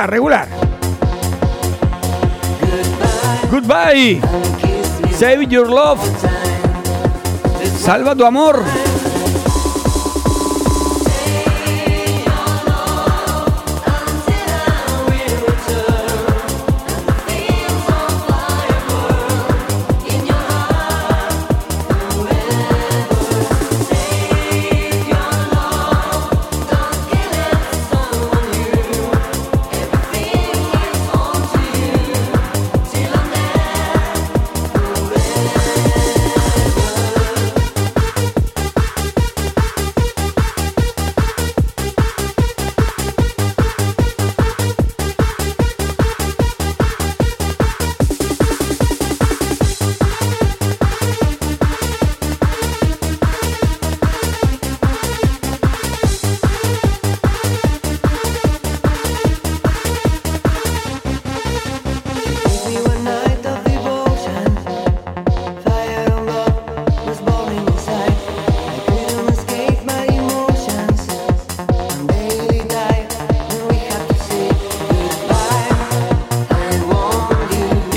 Regular. 0.06 0.48
Goodbye. 3.50 4.20
Save 5.12 5.50
your 5.50 5.68
love. 5.68 6.00
Salva 7.78 8.14
tu 8.14 8.24
amor. 8.24 8.62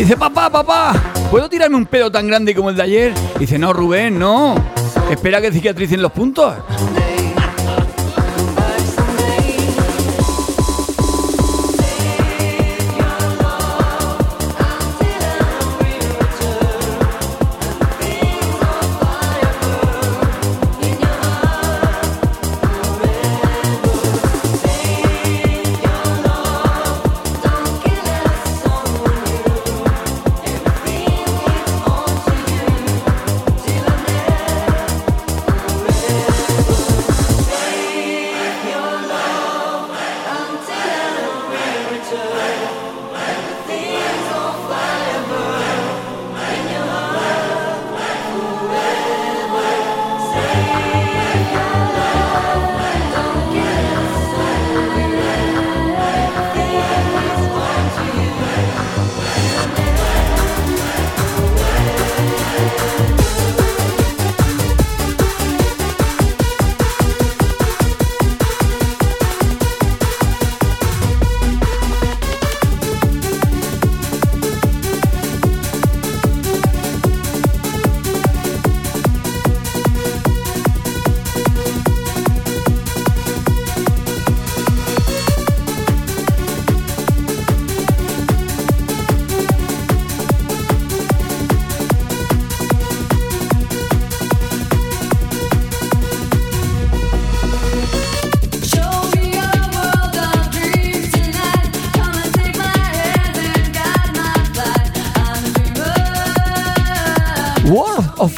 Dice, 0.06 0.18
papá, 0.18 0.52
papá, 0.52 0.94
¿puedo 1.32 1.50
tirarme 1.50 1.78
un 1.78 1.88
pedo 1.88 2.12
tan 2.12 2.28
grande 2.28 2.54
como 2.54 2.70
el 2.70 2.76
de 2.76 2.84
ayer? 2.84 3.14
Dice, 3.40 3.58
no, 3.58 3.74
Rubén, 3.74 4.20
no. 4.20 4.54
Espera 5.10 5.42
que 5.42 5.52
cicatricen 5.52 6.00
los 6.00 6.12
puntos. 6.12 6.54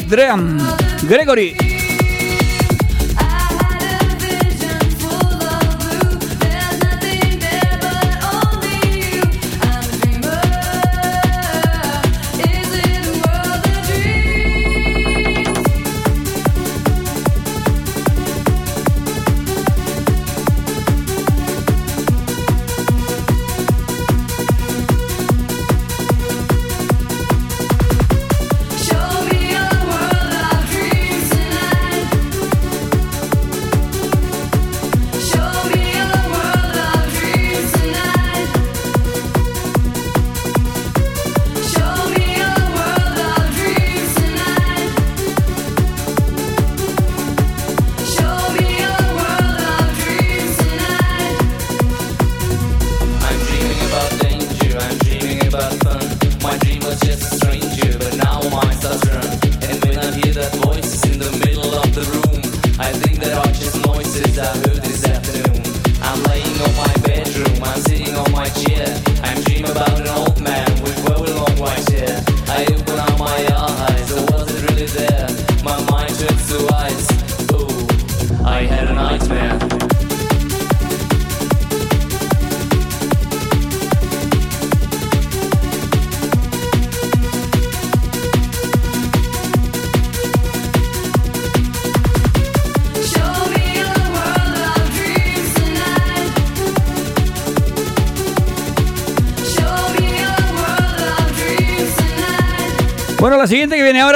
Dream, 0.08 0.58
Gregory. 1.06 1.67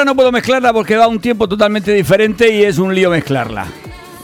no 0.06 0.16
puedo 0.16 0.32
mezclarla 0.32 0.74
porque 0.74 0.98
va 0.98 1.06
a 1.06 1.08
un 1.08 1.20
tiempo 1.20 1.48
totalmente 1.48 1.94
diferente 1.94 2.54
y 2.54 2.64
es 2.64 2.78
un 2.78 2.94
lío 2.94 3.10
mezclarla. 3.10 3.68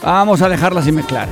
Vamos 0.02 0.42
a 0.42 0.48
dejarla 0.48 0.82
sin 0.82 0.94
mezclar. 0.96 1.28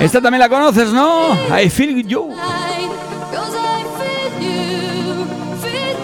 Esta 0.00 0.22
también 0.22 0.40
la 0.40 0.48
conoces, 0.48 0.90
¿no? 0.92 1.34
I 1.54 1.68
feel 1.68 2.02
you. 2.06 2.34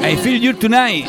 I 0.03 0.17
feel 0.17 0.39
you 0.39 0.53
tonight. 0.53 1.07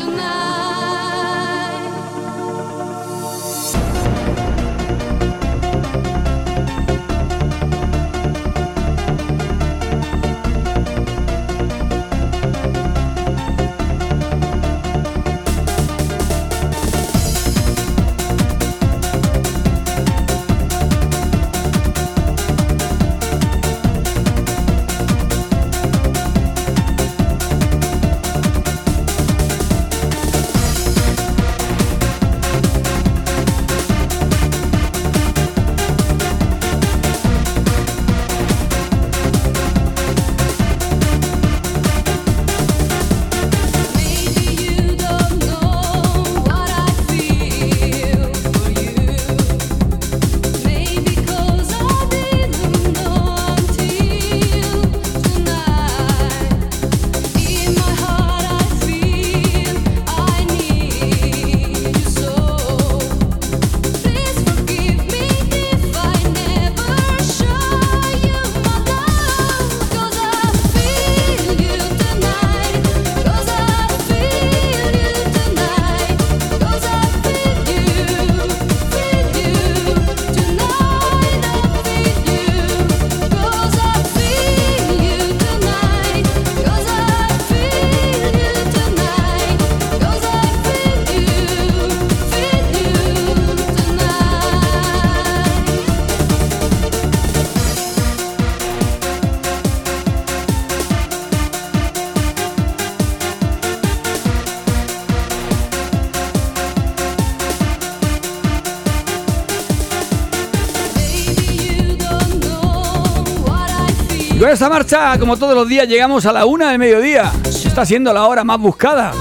Esta 114.52 114.70
marcha, 114.70 115.18
como 115.18 115.36
todos 115.36 115.54
los 115.54 115.68
días, 115.68 115.86
llegamos 115.86 116.24
a 116.24 116.32
la 116.32 116.46
una 116.46 116.70
de 116.70 116.78
mediodía. 116.78 117.30
Está 117.44 117.84
siendo 117.84 118.12
la 118.12 118.26
hora 118.26 118.44
más 118.44 118.58
buscada. 118.58 119.12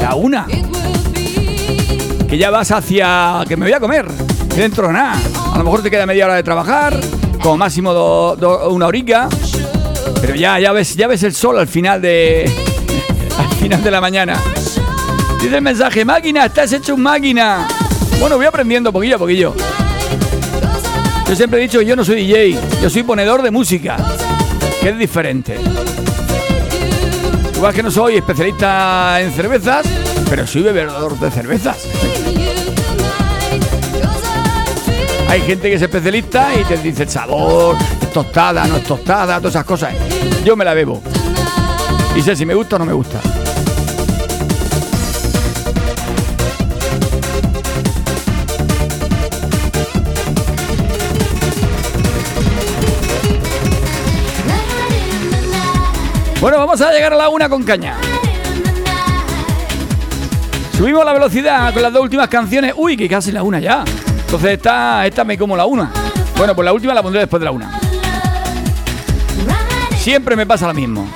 La 0.00 0.14
una. 0.14 0.46
Que 2.28 2.36
ya 2.36 2.50
vas 2.50 2.70
hacia 2.70 3.44
que 3.48 3.56
me 3.56 3.66
voy 3.66 3.72
a 3.72 3.80
comer. 3.80 4.06
Dentro 4.54 4.88
de 4.88 4.92
nada. 4.92 5.16
A 5.52 5.58
lo 5.58 5.64
mejor 5.64 5.82
te 5.82 5.90
queda 5.90 6.06
media 6.06 6.26
hora 6.26 6.34
de 6.34 6.42
trabajar. 6.42 6.98
Como 7.42 7.56
máximo 7.56 8.34
una 8.70 8.86
horica. 8.86 9.28
Pero 10.20 10.34
ya, 10.34 10.58
ya 10.58 10.72
ves, 10.72 10.96
ya 10.96 11.06
ves 11.06 11.22
el 11.22 11.34
sol 11.34 11.58
al 11.58 11.68
final 11.68 12.02
de. 12.02 12.50
al 13.38 13.56
final 13.56 13.82
de 13.82 13.90
la 13.90 14.00
mañana. 14.00 14.38
Dice 15.40 15.56
el 15.56 15.62
mensaje, 15.62 16.04
máquina, 16.04 16.46
estás 16.46 16.72
hecho 16.72 16.94
un 16.94 17.02
máquina. 17.02 17.66
Bueno, 18.20 18.36
voy 18.36 18.46
aprendiendo 18.46 18.92
poquillo 18.92 19.16
a 19.16 19.18
poquillo. 19.18 19.54
Yo 21.26 21.36
siempre 21.36 21.58
he 21.58 21.62
dicho 21.62 21.78
que 21.78 21.86
yo 21.86 21.96
no 21.96 22.04
soy 22.04 22.16
DJ, 22.16 22.58
yo 22.82 22.90
soy 22.90 23.02
ponedor 23.02 23.40
de 23.40 23.50
música 23.50 23.96
que 24.84 24.90
es 24.90 24.98
diferente. 24.98 25.58
Igual 27.56 27.72
que 27.72 27.82
no 27.82 27.90
soy 27.90 28.16
especialista 28.16 29.18
en 29.18 29.32
cervezas, 29.32 29.86
pero 30.28 30.46
soy 30.46 30.60
bebedor 30.60 31.18
de 31.18 31.30
cervezas. 31.30 31.88
Hay 35.26 35.40
gente 35.40 35.70
que 35.70 35.76
es 35.76 35.80
especialista 35.80 36.54
y 36.54 36.64
te 36.64 36.76
dice 36.76 37.04
el 37.04 37.08
sabor, 37.08 37.78
es 38.02 38.12
tostada, 38.12 38.66
no 38.66 38.76
es 38.76 38.84
tostada, 38.84 39.38
todas 39.38 39.54
esas 39.54 39.64
cosas. 39.64 39.94
Yo 40.44 40.54
me 40.54 40.66
la 40.66 40.74
bebo. 40.74 41.02
Y 42.14 42.20
sé 42.20 42.36
si 42.36 42.44
me 42.44 42.52
gusta 42.52 42.76
o 42.76 42.80
no 42.80 42.84
me 42.84 42.92
gusta. 42.92 43.22
Vamos 56.74 56.90
a 56.90 56.92
llegar 56.92 57.12
a 57.12 57.16
la 57.16 57.28
una 57.28 57.48
con 57.48 57.62
caña. 57.62 57.96
Subimos 60.76 61.04
la 61.04 61.12
velocidad 61.12 61.72
con 61.72 61.82
las 61.82 61.92
dos 61.92 62.02
últimas 62.02 62.26
canciones. 62.26 62.74
Uy, 62.76 62.96
que 62.96 63.08
casi 63.08 63.30
la 63.30 63.44
una 63.44 63.60
ya. 63.60 63.84
Entonces 64.24 64.54
esta, 64.54 65.06
esta 65.06 65.22
me 65.22 65.38
como 65.38 65.56
la 65.56 65.66
una. 65.66 65.92
Bueno, 66.36 66.52
pues 66.52 66.64
la 66.64 66.72
última 66.72 66.92
la 66.92 67.00
pondré 67.00 67.20
después 67.20 67.38
de 67.38 67.44
la 67.44 67.52
una. 67.52 67.78
Siempre 69.98 70.34
me 70.34 70.46
pasa 70.46 70.66
lo 70.66 70.74
mismo. 70.74 71.08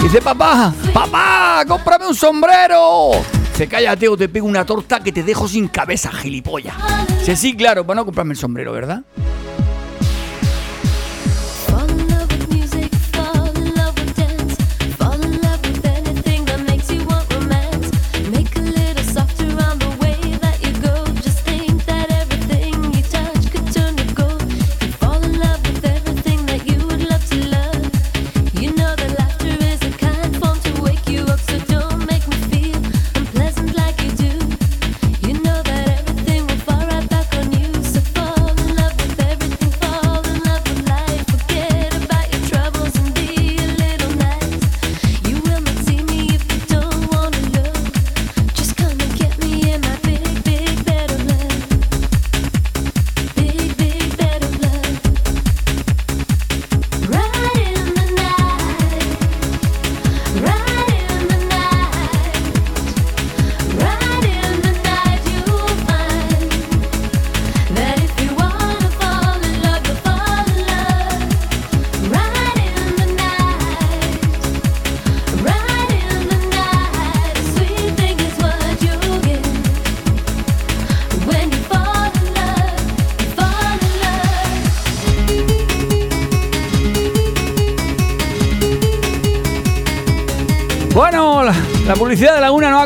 Dice, 0.00 0.20
papá, 0.20 0.74
papá, 0.92 1.64
cómprame 1.68 2.08
un 2.08 2.16
sombrero. 2.16 3.12
Dice, 3.52 3.68
cállate 3.68 4.08
o 4.08 4.16
te 4.16 4.28
pego 4.28 4.48
una 4.48 4.66
torta 4.66 4.98
que 4.98 5.12
te 5.12 5.22
dejo 5.22 5.46
sin 5.46 5.68
cabeza, 5.68 6.10
gilipollas. 6.10 6.74
Dice, 7.20 7.36
sí, 7.36 7.56
claro, 7.56 7.86
para 7.86 7.98
no 7.98 8.04
comprarme 8.04 8.32
el 8.32 8.38
sombrero, 8.38 8.72
¿verdad? 8.72 9.02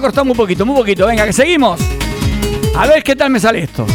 Costado 0.01 0.25
muy 0.25 0.35
poquito, 0.35 0.65
muy 0.67 0.77
poquito. 0.77 1.07
Venga, 1.07 1.25
que 1.25 1.33
seguimos. 1.33 1.81
A 2.77 2.87
ver 2.87 3.03
qué 3.03 3.17
tal 3.17 3.31
me 3.31 3.41
sale 3.41 3.61
esto. 3.63 3.87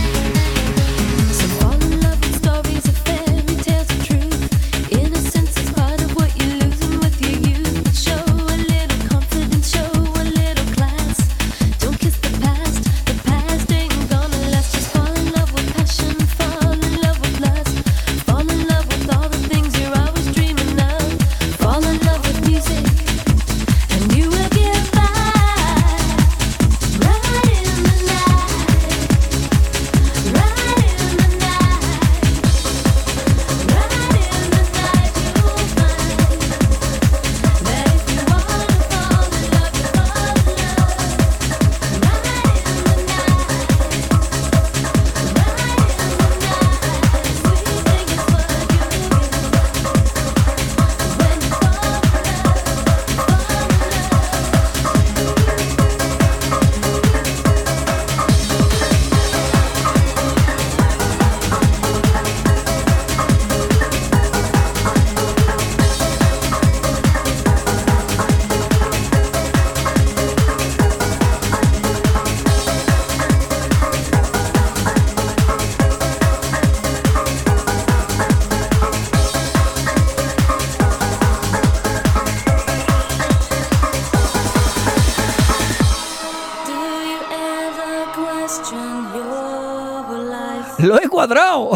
Cuadrado. 91.25 91.71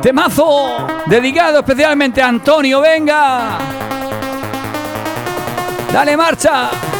Temazo 0.00 0.86
dedicado 1.06 1.58
especialmente 1.58 2.22
a 2.22 2.28
Antonio, 2.28 2.80
venga. 2.80 3.58
Dale 5.92 6.16
marcha. 6.16 6.95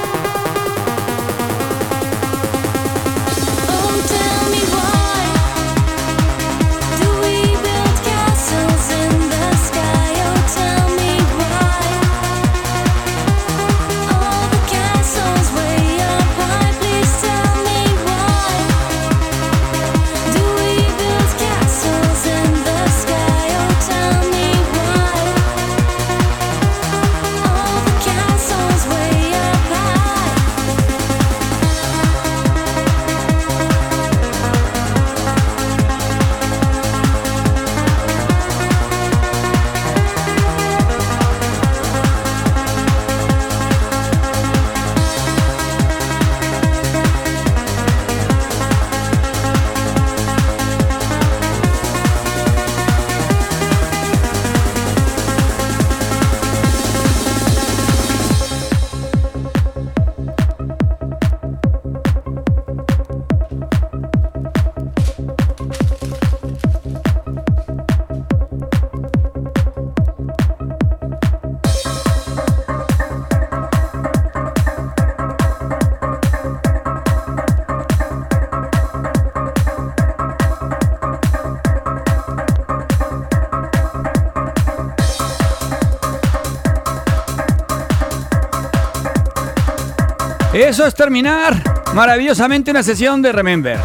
Eso 90.67 90.85
es 90.85 90.97
terminar 90.97 91.63
maravillosamente 91.95 92.73
una 92.73 92.83
sesión 92.83 93.23
de 93.23 93.31
Remember. 93.31 93.79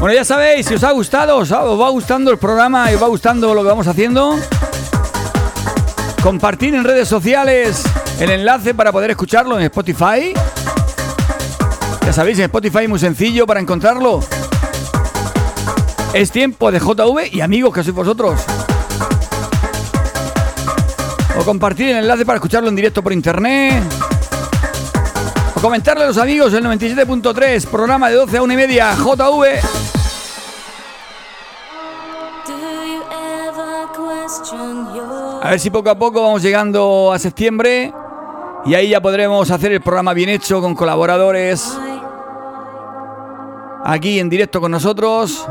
Bueno, 0.00 0.14
ya 0.14 0.24
sabéis, 0.24 0.64
si 0.64 0.72
os 0.72 0.82
ha 0.82 0.90
gustado, 0.92 1.36
os, 1.36 1.52
va 1.52 1.90
gustando 1.90 2.30
el 2.30 2.38
programa 2.38 2.90
y 2.90 2.94
os 2.94 3.02
va 3.02 3.08
gustando 3.08 3.52
lo 3.52 3.60
que 3.60 3.68
vamos 3.68 3.86
haciendo, 3.86 4.38
compartir 6.22 6.74
en 6.74 6.82
redes 6.82 7.08
sociales 7.08 7.82
el 8.18 8.30
enlace 8.30 8.72
para 8.72 8.90
poder 8.90 9.10
escucharlo 9.10 9.58
en 9.58 9.66
Spotify. 9.66 10.32
Ya 12.06 12.12
sabéis, 12.14 12.38
en 12.38 12.44
Spotify 12.44 12.84
es 12.84 12.88
muy 12.88 12.98
sencillo 12.98 13.46
para 13.46 13.60
encontrarlo. 13.60 14.20
Es 16.14 16.30
tiempo 16.30 16.72
de 16.72 16.78
JV 16.78 17.34
y 17.34 17.42
amigos 17.42 17.74
que 17.74 17.84
sois 17.84 17.94
vosotros. 17.94 18.40
O 21.38 21.44
compartir 21.44 21.90
el 21.90 21.96
enlace 21.98 22.24
para 22.24 22.38
escucharlo 22.38 22.70
en 22.70 22.76
directo 22.76 23.02
por 23.02 23.12
internet 23.12 23.84
comentarle 25.60 26.04
a 26.04 26.06
los 26.06 26.18
amigos 26.18 26.52
el 26.54 26.64
97.3, 26.64 27.66
programa 27.66 28.08
de 28.08 28.16
12 28.16 28.38
a 28.38 28.42
1 28.42 28.52
y 28.52 28.56
media, 28.56 28.94
JV. 28.94 29.60
A 35.42 35.50
ver 35.50 35.60
si 35.60 35.70
poco 35.70 35.90
a 35.90 35.98
poco 35.98 36.22
vamos 36.22 36.42
llegando 36.42 37.12
a 37.12 37.18
septiembre 37.18 37.92
y 38.64 38.74
ahí 38.74 38.90
ya 38.90 39.00
podremos 39.00 39.50
hacer 39.50 39.72
el 39.72 39.80
programa 39.80 40.14
bien 40.14 40.28
hecho 40.28 40.60
con 40.60 40.74
colaboradores 40.74 41.76
aquí 43.84 44.18
en 44.18 44.28
directo 44.28 44.60
con 44.60 44.70
nosotros. 44.70 45.46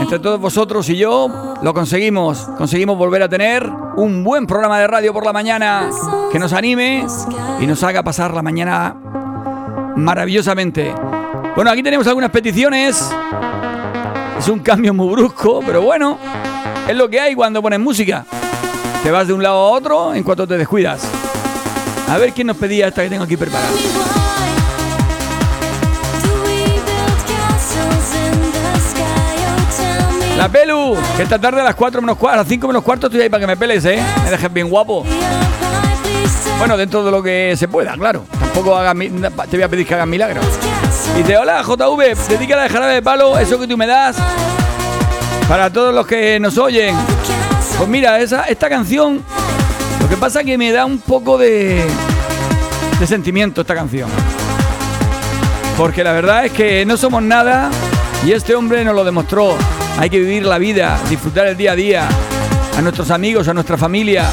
Entre 0.00 0.18
todos 0.18 0.40
vosotros 0.40 0.88
y 0.88 0.96
yo 0.96 1.54
lo 1.62 1.74
conseguimos. 1.74 2.48
Conseguimos 2.58 2.98
volver 2.98 3.22
a 3.22 3.28
tener 3.28 3.68
un 3.96 4.24
buen 4.24 4.46
programa 4.46 4.78
de 4.80 4.86
radio 4.86 5.12
por 5.12 5.24
la 5.24 5.32
mañana 5.32 5.88
que 6.32 6.38
nos 6.38 6.54
anime 6.54 7.06
y 7.60 7.66
nos 7.66 7.82
haga 7.82 8.02
pasar 8.02 8.32
la 8.32 8.40
mañana 8.40 8.96
maravillosamente. 9.96 10.94
Bueno, 11.54 11.70
aquí 11.70 11.82
tenemos 11.82 12.06
algunas 12.06 12.30
peticiones. 12.30 13.12
Es 14.38 14.48
un 14.48 14.60
cambio 14.60 14.94
muy 14.94 15.12
brusco, 15.12 15.60
pero 15.64 15.82
bueno, 15.82 16.18
es 16.88 16.96
lo 16.96 17.10
que 17.10 17.20
hay 17.20 17.34
cuando 17.34 17.60
pones 17.60 17.78
música. 17.78 18.24
Te 19.02 19.10
vas 19.10 19.26
de 19.26 19.34
un 19.34 19.42
lado 19.42 19.56
a 19.56 19.70
otro 19.72 20.14
en 20.14 20.22
cuanto 20.22 20.46
te 20.46 20.56
descuidas. 20.56 21.02
A 22.08 22.16
ver 22.16 22.32
quién 22.32 22.46
nos 22.46 22.56
pedía 22.56 22.88
esta 22.88 23.02
que 23.02 23.10
tengo 23.10 23.24
aquí 23.24 23.36
preparada. 23.36 23.68
La 30.38 30.48
Pelu, 30.48 30.96
que 31.16 31.24
esta 31.24 31.38
tarde 31.38 31.60
a 31.60 31.64
las 31.64 31.74
4 31.74 32.00
menos 32.00 32.16
cuarto, 32.16 32.34
a 32.34 32.38
las 32.38 32.48
5 32.48 32.66
menos 32.66 32.82
cuarto 32.82 33.08
estoy 33.08 33.20
ahí 33.20 33.28
para 33.28 33.42
que 33.42 33.46
me 33.46 33.56
peles, 33.56 33.84
¿eh? 33.84 34.02
Me 34.24 34.30
dejes 34.30 34.52
bien 34.52 34.70
guapo. 34.70 35.04
Bueno, 36.62 36.76
dentro 36.76 37.02
de 37.02 37.10
lo 37.10 37.20
que 37.20 37.56
se 37.56 37.66
pueda, 37.66 37.94
claro. 37.94 38.24
Tampoco 38.38 38.76
hagas, 38.76 38.94
te 39.50 39.56
voy 39.56 39.62
a 39.62 39.68
pedir 39.68 39.84
que 39.84 39.94
hagas 39.94 40.06
milagros. 40.06 40.46
Dice, 41.16 41.36
hola 41.36 41.60
JV, 41.60 42.14
dedícala 42.28 42.62
de 42.62 42.68
jarabe 42.68 42.94
de 42.94 43.02
palo, 43.02 43.36
eso 43.36 43.58
que 43.58 43.66
tú 43.66 43.76
me 43.76 43.84
das, 43.84 44.14
para 45.48 45.72
todos 45.72 45.92
los 45.92 46.06
que 46.06 46.38
nos 46.38 46.56
oyen. 46.58 46.94
Pues 47.76 47.88
mira, 47.88 48.20
esa, 48.20 48.44
esta 48.44 48.68
canción, 48.68 49.24
lo 50.00 50.08
que 50.08 50.16
pasa 50.16 50.42
es 50.42 50.46
que 50.46 50.56
me 50.56 50.70
da 50.70 50.84
un 50.84 51.00
poco 51.00 51.36
de, 51.36 51.84
de 53.00 53.06
sentimiento 53.08 53.62
esta 53.62 53.74
canción. 53.74 54.08
Porque 55.76 56.04
la 56.04 56.12
verdad 56.12 56.44
es 56.46 56.52
que 56.52 56.86
no 56.86 56.96
somos 56.96 57.24
nada 57.24 57.70
y 58.24 58.30
este 58.30 58.54
hombre 58.54 58.84
nos 58.84 58.94
lo 58.94 59.02
demostró. 59.02 59.56
Hay 59.98 60.08
que 60.10 60.20
vivir 60.20 60.46
la 60.46 60.58
vida, 60.58 60.96
disfrutar 61.10 61.48
el 61.48 61.56
día 61.56 61.72
a 61.72 61.74
día, 61.74 62.08
a 62.78 62.80
nuestros 62.82 63.10
amigos, 63.10 63.48
a 63.48 63.52
nuestra 63.52 63.76
familia. 63.76 64.26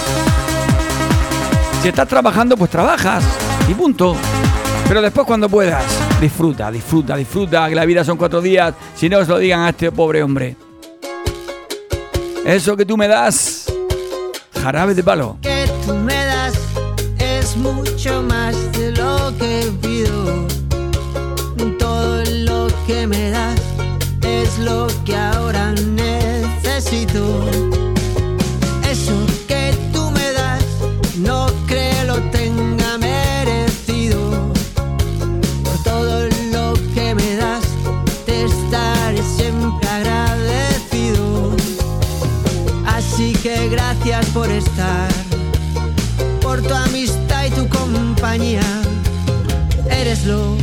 Si 1.81 1.87
estás 1.87 2.07
trabajando, 2.07 2.57
pues 2.57 2.69
trabajas 2.69 3.23
y 3.69 3.73
punto. 3.73 4.15
Pero 4.87 5.01
después 5.01 5.25
cuando 5.25 5.47
puedas, 5.47 5.85
disfruta, 6.19 6.69
disfruta, 6.71 7.15
disfruta, 7.15 7.69
que 7.69 7.75
la 7.75 7.85
vida 7.85 8.03
son 8.03 8.17
cuatro 8.17 8.41
días, 8.41 8.73
si 8.95 9.07
no 9.07 9.19
os 9.19 9.27
lo 9.27 9.37
digan 9.37 9.61
a 9.61 9.69
este 9.69 9.91
pobre 9.91 10.21
hombre. 10.21 10.57
Eso 12.45 12.75
que 12.75 12.85
tú 12.85 12.97
me 12.97 13.07
das, 13.07 13.71
jarabe 14.61 14.93
de 14.93 15.03
palo. 15.03 15.37
Que 15.41 15.69
tú 15.85 15.93
me 15.93 16.25
das 16.25 16.53
es 17.19 17.55
mucho 17.55 18.23
más 18.23 18.55
de 18.73 18.91
lo 18.91 19.31
que 19.37 19.71
pido. 19.81 20.47
Todo 21.77 22.23
lo 22.25 22.67
que 22.87 23.07
me 23.07 23.29
das 23.29 23.59
es 24.23 24.59
lo 24.59 24.87
que 25.05 25.15
ahora 25.15 25.71
necesito. 25.71 27.68
Eres 50.09 50.25
lo, 50.25 50.57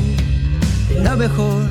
lo 1.05 1.17
mejor 1.17 1.63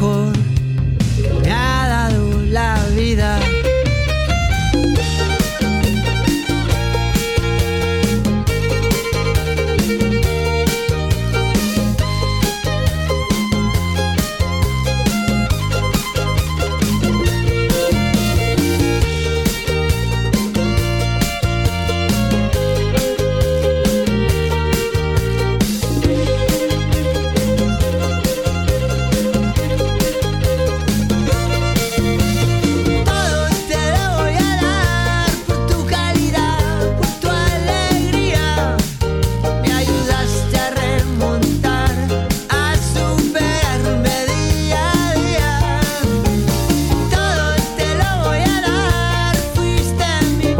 mejor. 0.00 0.39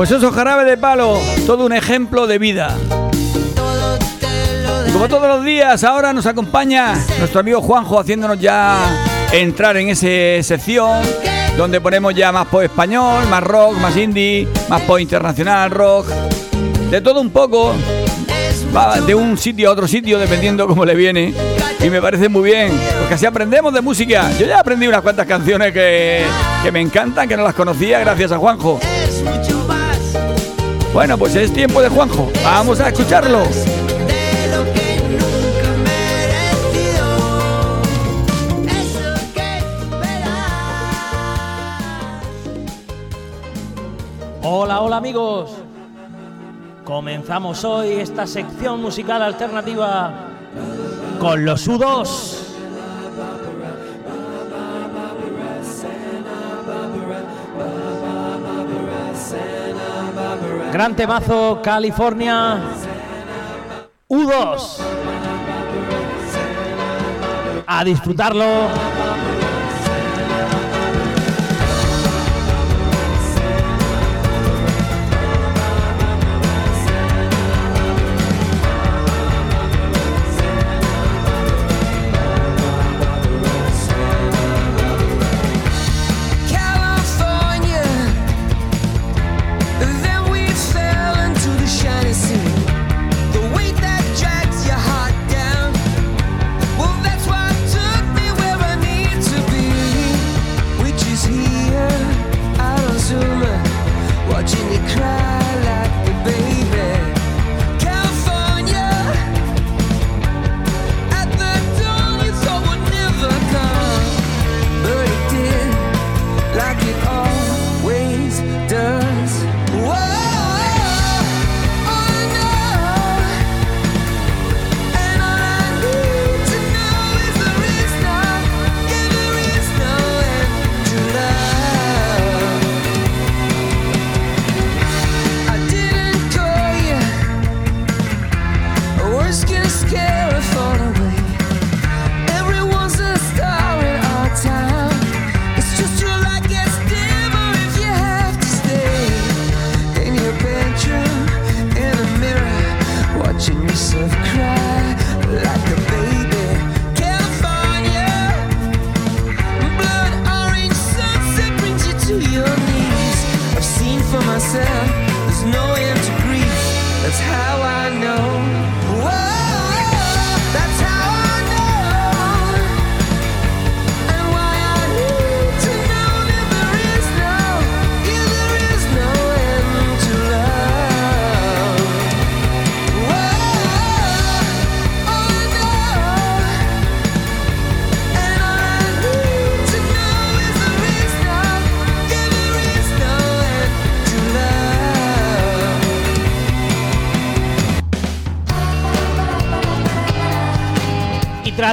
Pues 0.00 0.12
eso, 0.12 0.32
jarabe 0.32 0.64
de 0.64 0.78
palo, 0.78 1.20
todo 1.44 1.66
un 1.66 1.74
ejemplo 1.74 2.26
de 2.26 2.38
vida. 2.38 2.74
Como 4.94 5.08
todos 5.08 5.28
los 5.28 5.44
días, 5.44 5.84
ahora 5.84 6.14
nos 6.14 6.24
acompaña 6.24 6.94
nuestro 7.18 7.40
amigo 7.40 7.60
Juanjo 7.60 8.00
haciéndonos 8.00 8.40
ya 8.40 8.78
entrar 9.30 9.76
en 9.76 9.90
esa 9.90 10.42
sección 10.42 11.02
donde 11.58 11.82
ponemos 11.82 12.14
ya 12.14 12.32
más 12.32 12.46
pop 12.46 12.62
español, 12.62 13.26
más 13.28 13.42
rock, 13.42 13.76
más 13.76 13.94
indie, 13.94 14.48
más 14.70 14.80
pop 14.84 15.00
internacional, 15.00 15.70
rock, 15.70 16.06
de 16.90 17.02
todo 17.02 17.20
un 17.20 17.28
poco. 17.28 17.74
Va 18.74 19.02
de 19.02 19.14
un 19.14 19.36
sitio 19.36 19.68
a 19.68 19.72
otro 19.72 19.86
sitio 19.86 20.18
dependiendo 20.18 20.66
cómo 20.66 20.86
le 20.86 20.94
viene. 20.94 21.34
Y 21.78 21.90
me 21.90 22.00
parece 22.00 22.30
muy 22.30 22.50
bien, 22.50 22.72
porque 23.00 23.16
así 23.16 23.26
aprendemos 23.26 23.74
de 23.74 23.82
música. 23.82 24.30
Yo 24.38 24.46
ya 24.46 24.60
aprendí 24.60 24.86
unas 24.86 25.02
cuantas 25.02 25.26
canciones 25.26 25.74
que, 25.74 26.24
que 26.62 26.72
me 26.72 26.80
encantan, 26.80 27.28
que 27.28 27.36
no 27.36 27.42
las 27.42 27.54
conocía 27.54 27.98
gracias 28.00 28.32
a 28.32 28.38
Juanjo. 28.38 28.80
Bueno, 30.92 31.16
pues 31.16 31.36
es 31.36 31.52
tiempo 31.52 31.80
de 31.80 31.88
Juanjo. 31.88 32.28
Vamos 32.42 32.80
a 32.80 32.88
escucharlo. 32.88 33.42
Hola, 44.42 44.80
hola 44.80 44.96
amigos. 44.96 45.50
Comenzamos 46.84 47.64
hoy 47.64 47.92
esta 47.92 48.26
sección 48.26 48.82
musical 48.82 49.22
alternativa 49.22 50.12
con 51.20 51.44
los 51.44 51.68
U2. 51.68 52.39
Gran 60.72 60.94
temazo 60.94 61.60
California 61.62 62.60
U2. 64.08 64.82
A 67.66 67.84
disfrutarlo. 67.84 68.99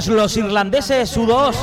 los 0.06 0.38
irlandeses 0.38 1.18
U2. 1.18 1.56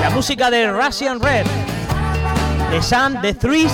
La 0.00 0.10
música 0.10 0.50
de 0.50 0.72
Russian 0.72 1.20
Red, 1.20 1.46
de 2.72 2.82
Sun, 2.82 3.20
The 3.22 3.34
Threes. 3.34 3.72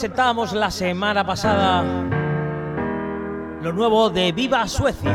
Presentábamos 0.00 0.54
la 0.54 0.70
semana 0.70 1.26
pasada, 1.26 1.82
lo 3.60 3.70
nuevo 3.70 4.08
de 4.08 4.32
Viva 4.32 4.66
Suecia. 4.66 5.12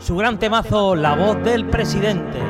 Su 0.00 0.16
gran 0.16 0.36
temazo, 0.40 0.96
La 0.96 1.14
voz 1.14 1.40
del 1.44 1.64
presidente. 1.66 2.43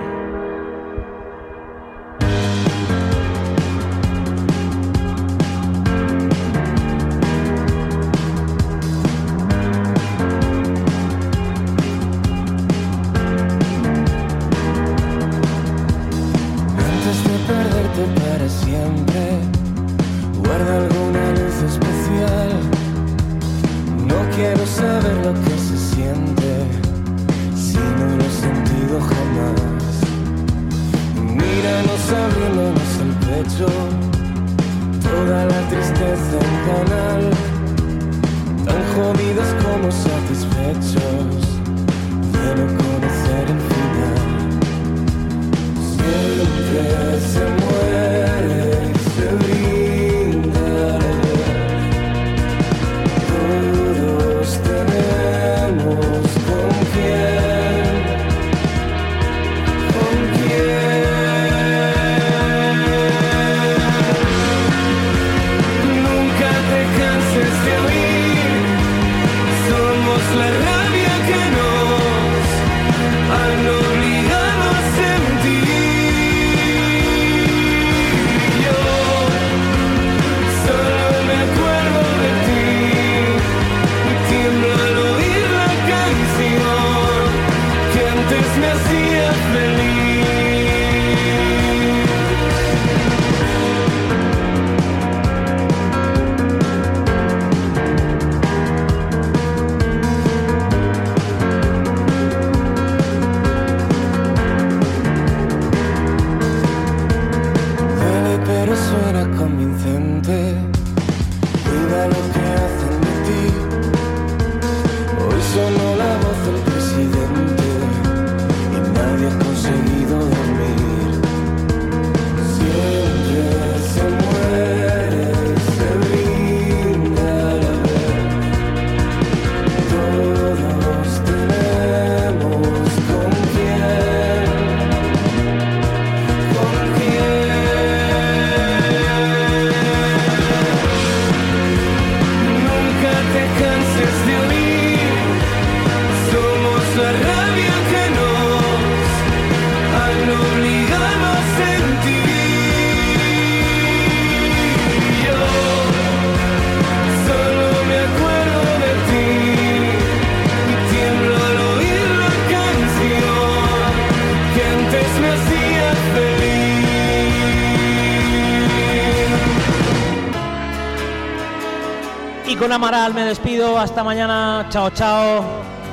Amaral 172.72 173.14
me 173.14 173.24
despido. 173.24 173.78
Hasta 173.78 174.02
mañana. 174.02 174.66
Chao, 174.70 174.90
chao. 174.90 175.44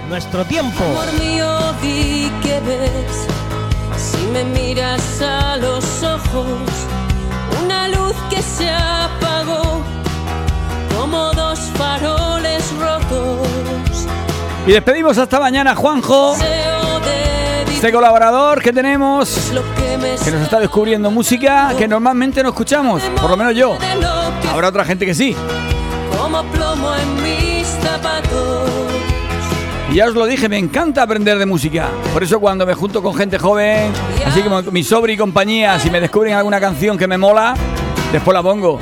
Nuestro 0.09 0.45
tiempo. 0.45 0.83
Amor 0.83 1.13
mío, 1.13 1.47
di 1.81 2.31
que 2.41 2.59
ves. 2.61 3.27
Si 3.97 4.17
me 4.27 4.43
miras 4.45 5.21
a 5.21 5.57
los 5.57 6.03
ojos, 6.03 6.61
una 7.63 7.87
luz 7.89 8.15
que 8.29 8.41
se 8.41 8.69
apagó 8.69 9.83
como 10.97 11.31
dos 11.33 11.59
faroles 11.75 12.63
rotos. 12.79 13.47
Y 14.65 14.71
despedimos 14.71 15.17
hasta 15.17 15.39
mañana, 15.39 15.75
Juanjo. 15.75 16.35
Este 17.67 17.91
colaborador 17.91 18.61
que 18.61 18.71
tenemos, 18.71 19.51
que 20.23 20.31
nos 20.31 20.41
está 20.41 20.59
descubriendo 20.59 21.09
música 21.09 21.73
que 21.77 21.87
normalmente 21.87 22.43
no 22.43 22.49
escuchamos, 22.49 23.01
por 23.19 23.29
lo 23.29 23.37
menos 23.37 23.55
yo. 23.55 23.77
Habrá 24.51 24.67
otra 24.67 24.85
gente 24.85 25.05
que 25.05 25.15
sí 25.15 25.35
plomo 26.43 26.95
en 26.95 27.23
mis 27.23 27.67
zapatos. 27.67 28.69
Ya 29.93 30.07
os 30.07 30.13
lo 30.13 30.25
dije, 30.25 30.47
me 30.47 30.57
encanta 30.57 31.03
aprender 31.03 31.37
de 31.37 31.45
música. 31.45 31.89
Por 32.13 32.23
eso 32.23 32.39
cuando 32.39 32.65
me 32.65 32.73
junto 32.73 33.03
con 33.03 33.13
gente 33.13 33.37
joven, 33.37 33.91
así 34.25 34.41
como 34.41 34.61
mi 34.71 34.83
sobre 34.83 35.13
y 35.13 35.17
compañía, 35.17 35.77
si 35.79 35.89
me 35.89 35.99
descubren 35.99 36.33
alguna 36.33 36.61
canción 36.61 36.97
que 36.97 37.07
me 37.07 37.17
mola, 37.17 37.55
después 38.13 38.33
la 38.33 38.41
pongo. 38.41 38.79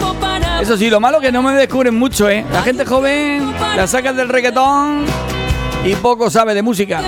Eso 0.62 0.78
sí, 0.78 0.90
lo 0.90 1.00
malo 1.00 1.18
es 1.18 1.24
que 1.24 1.32
no 1.32 1.42
me 1.42 1.54
descubren 1.54 1.98
mucho, 1.98 2.30
¿eh? 2.30 2.46
La 2.52 2.62
gente 2.62 2.86
joven 2.86 3.52
la 3.76 3.88
saca 3.88 4.14
del 4.14 4.30
reggaetón 4.30 5.06
y 5.84 5.96
poco 5.96 6.30
sabe 6.30 6.54
de 6.54 6.62
música. 6.62 7.02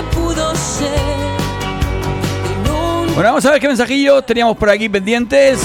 Bueno, 3.14 3.28
vamos 3.28 3.44
a 3.44 3.50
ver 3.50 3.60
qué 3.60 3.68
mensajillos 3.68 4.24
teníamos 4.24 4.56
por 4.56 4.70
aquí 4.70 4.88
pendientes. 4.88 5.60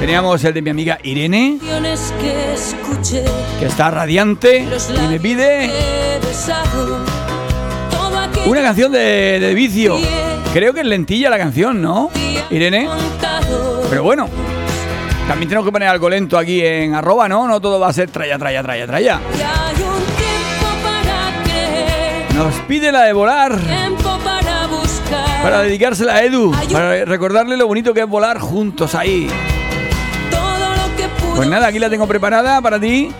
Teníamos 0.00 0.44
el 0.44 0.54
de 0.54 0.62
mi 0.62 0.70
amiga 0.70 0.98
Irene, 1.02 1.58
que 3.58 3.66
está 3.66 3.90
radiante 3.90 4.66
y 4.94 5.08
me 5.08 5.18
pide 5.18 5.70
una 8.46 8.62
canción 8.62 8.92
de, 8.92 9.52
vicio. 9.54 9.96
Creo 10.52 10.74
que 10.74 10.80
es 10.80 10.86
lentilla 10.86 11.30
la 11.30 11.38
canción, 11.38 11.80
¿no? 11.80 12.10
Irene. 12.50 12.88
Pero 13.88 14.02
bueno, 14.02 14.28
también 15.26 15.48
tenemos 15.48 15.66
que 15.66 15.72
poner 15.72 15.88
algo 15.88 16.08
lento 16.08 16.38
aquí 16.38 16.64
en 16.64 16.94
arroba, 16.94 17.28
¿no? 17.28 17.48
No 17.48 17.60
todo 17.60 17.80
va 17.80 17.88
a 17.88 17.92
ser 17.92 18.10
traya, 18.10 18.38
traya, 18.38 18.62
traya, 18.62 18.86
traya. 18.86 19.20
Nos 22.34 22.54
pide 22.68 22.92
la 22.92 23.04
de 23.04 23.12
volar. 23.14 23.58
Para 25.42 25.62
dedicársela 25.62 26.16
a 26.16 26.24
Edu, 26.24 26.52
para 26.72 27.04
recordarle 27.04 27.56
lo 27.56 27.66
bonito 27.66 27.94
que 27.94 28.00
es 28.00 28.08
volar 28.08 28.38
juntos 28.38 28.94
ahí. 28.94 29.28
Pues 31.36 31.50
nada, 31.50 31.66
aquí 31.66 31.78
la 31.78 31.90
tengo 31.90 32.06
preparada 32.06 32.62
para 32.62 32.80
ti. 32.80 33.10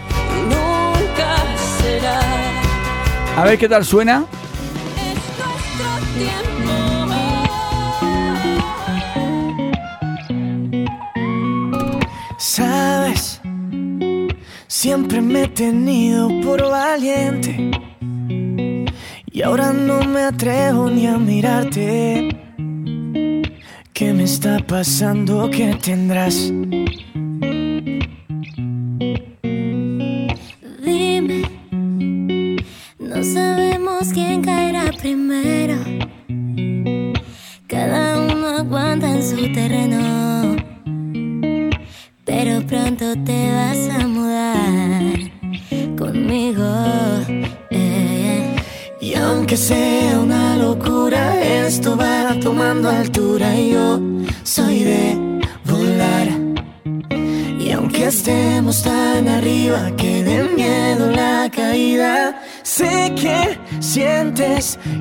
A 3.36 3.44
ver 3.44 3.58
qué 3.58 3.68
tal 3.68 3.84
suena. 3.84 4.24
Sabes, 12.38 13.42
siempre 14.66 15.20
me 15.20 15.42
he 15.42 15.48
tenido 15.48 16.30
por 16.40 16.70
valiente. 16.70 17.70
Y 19.30 19.42
ahora 19.42 19.74
no 19.74 20.00
me 20.04 20.22
atrevo 20.22 20.88
ni 20.88 21.06
a 21.06 21.18
mirarte. 21.18 22.28
¿Qué 23.92 24.14
me 24.14 24.24
está 24.24 24.58
pasando? 24.66 25.50
¿Qué 25.50 25.76
tendrás? 25.82 26.50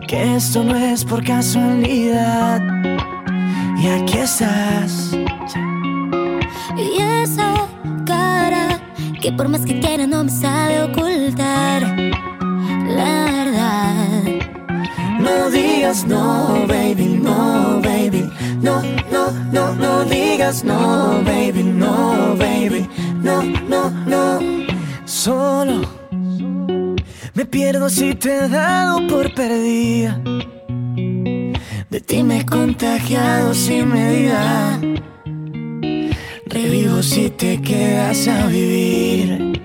Que 0.08 0.36
esto 0.36 0.64
no 0.64 0.76
es 0.76 1.04
por 1.04 1.24
casualidad. 1.24 2.62
Y 3.78 3.88
aquí 3.88 4.18
estás. 4.18 5.12
Y 6.78 7.02
esa 7.02 7.54
cara 8.06 8.80
que 9.22 9.32
por 9.32 9.48
más 9.50 9.62
que 9.62 9.80
quiera 9.80 10.06
no 10.08 10.24
me 10.24 10.32
sabe 10.32 10.84
ocultar. 10.84 11.82
La 12.98 13.14
verdad. 13.38 14.24
No 15.20 15.50
digas 15.50 16.06
no, 16.06 16.66
baby, 16.68 17.20
no, 17.22 17.82
baby. 17.82 18.30
No, 18.62 18.82
no, 19.12 19.32
no, 19.52 19.74
no 19.76 20.06
digas 20.06 20.64
no, 20.64 21.22
baby, 21.24 21.64
no, 21.64 22.36
baby. 22.38 22.88
No, 23.22 23.42
no, 23.42 23.90
pierdo 27.66 27.90
si 27.90 28.14
te 28.14 28.30
he 28.30 28.48
dado 28.48 29.08
por 29.08 29.34
perdida. 29.34 30.22
De 31.90 32.00
ti 32.00 32.22
me 32.22 32.42
he 32.42 32.46
contagiado 32.46 33.56
sin 33.56 33.90
medida. 33.92 34.80
Revivo 36.46 37.02
si 37.02 37.32
te 37.32 37.60
quedas 37.60 38.28
a 38.28 38.46
vivir 38.46 39.60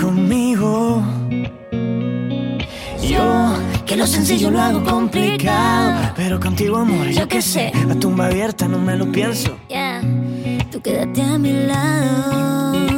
conmigo. 0.00 1.02
Yo, 3.06 3.54
que 3.84 3.94
lo 3.96 4.06
sencillo 4.06 4.50
lo 4.50 4.62
hago 4.62 4.82
complicado. 4.82 6.14
Pero 6.16 6.40
contigo, 6.40 6.78
amor, 6.78 7.08
yo 7.08 7.28
qué 7.28 7.42
sé. 7.42 7.72
La 7.86 7.94
tumba 7.94 8.28
abierta 8.28 8.66
no 8.66 8.78
me 8.78 8.96
lo 8.96 9.12
pienso. 9.12 9.54
Yeah, 9.68 10.00
tú 10.70 10.80
quédate 10.80 11.20
a 11.20 11.36
mi 11.36 11.52
lado. 11.52 12.97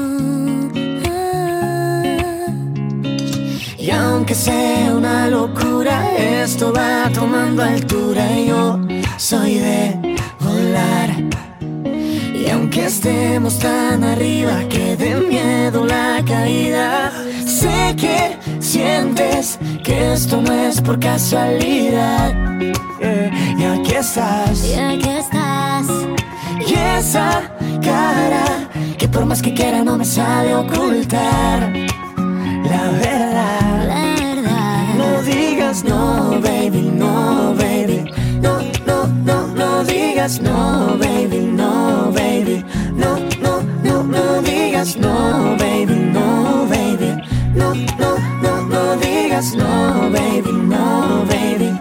Y 3.90 3.92
aunque 3.92 4.36
sea 4.36 4.94
una 4.94 5.26
locura, 5.26 6.16
esto 6.16 6.72
va 6.72 7.10
tomando 7.12 7.64
altura. 7.64 8.38
Y 8.38 8.46
yo 8.46 8.78
soy 9.16 9.54
de 9.56 10.16
volar. 10.38 11.10
Y 12.32 12.48
aunque 12.50 12.86
estemos 12.86 13.58
tan 13.58 14.04
arriba 14.04 14.62
que 14.68 14.96
de 14.96 15.16
miedo 15.16 15.84
la 15.84 16.22
caída, 16.24 17.10
sé 17.44 17.96
que 17.96 18.36
sientes 18.60 19.58
que 19.82 20.12
esto 20.12 20.40
no 20.40 20.52
es 20.52 20.80
por 20.80 21.00
casualidad. 21.00 22.32
Yeah, 23.00 23.58
Y 23.58 23.64
aquí 23.64 23.94
estás. 23.94 24.64
Y 24.66 24.74
aquí 24.74 25.08
estás. 25.08 25.86
Y 26.64 26.74
esa 26.96 27.42
cara 27.82 28.68
que 28.96 29.08
por 29.08 29.26
más 29.26 29.42
que 29.42 29.52
quiera 29.52 29.82
no 29.82 29.96
me 29.96 30.04
sabe 30.04 30.54
ocultar. 30.54 31.99
La 32.70 32.90
verdad. 32.90 34.94
No 34.96 35.22
digas 35.22 35.84
no, 35.84 36.40
baby, 36.40 36.82
no, 36.82 37.54
baby. 37.56 38.04
No, 38.40 38.60
no, 38.86 39.06
no, 39.24 39.46
no 39.48 39.84
digas 39.84 40.40
no, 40.40 40.96
baby, 40.98 41.40
no, 41.40 42.12
baby. 42.12 42.64
No, 42.94 43.18
no, 43.42 43.62
no, 43.82 44.02
no 44.04 44.42
digas 44.42 44.96
no, 44.96 45.56
baby, 45.58 45.94
no, 46.12 46.66
baby. 46.68 47.16
No, 47.54 47.74
no, 47.98 48.18
no, 48.42 48.62
no 48.66 48.96
digas 48.96 49.54
no, 49.54 50.10
baby, 50.10 50.52
no, 50.52 51.24
baby. 51.26 51.80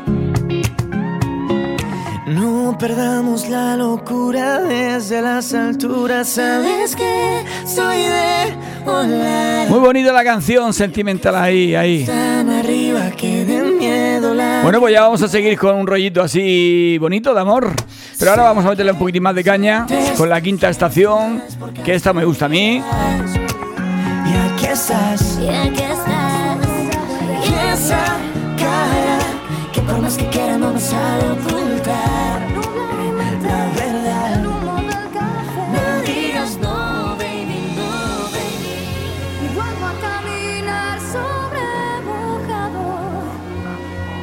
No 2.26 2.78
perdamos 2.78 3.48
la 3.48 3.76
locura 3.76 4.62
desde 4.62 5.22
las 5.22 5.54
alturas. 5.54 6.30
Sabes 6.30 6.96
que 6.96 7.44
soy 7.66 7.98
de 7.98 8.56
volar. 8.86 9.59
Muy 9.70 9.80
bonita 9.80 10.12
la 10.12 10.24
canción, 10.24 10.74
sentimental 10.74 11.36
ahí, 11.36 11.76
ahí. 11.76 12.08
Bueno, 14.64 14.80
pues 14.80 14.94
ya 14.94 15.02
vamos 15.02 15.22
a 15.22 15.28
seguir 15.28 15.60
con 15.60 15.76
un 15.76 15.86
rollito 15.86 16.24
así 16.24 16.98
bonito 17.00 17.36
de 17.36 17.42
amor. 17.42 17.72
Pero 18.18 18.32
ahora 18.32 18.44
vamos 18.44 18.66
a 18.66 18.70
meterle 18.70 18.94
un 18.94 18.98
poquitín 18.98 19.22
más 19.22 19.36
de 19.36 19.44
caña 19.44 19.86
con 20.18 20.28
la 20.28 20.42
quinta 20.42 20.70
estación, 20.70 21.44
que 21.86 21.94
esta 21.94 22.14
me 22.14 22.26
gusta 22.26 22.46
a 22.46 22.50
mí. 22.50 22.78
Y 22.78 24.54
aquí 24.54 24.66
estás. 24.66 25.40
Y 25.40 25.48
aquí 25.50 25.84
estás. 25.84 26.68
Y 27.46 27.54
esa 27.72 28.04
cara 28.58 29.20
que 29.72 29.82
por 29.82 30.00
más 30.02 30.18
que 30.18 30.26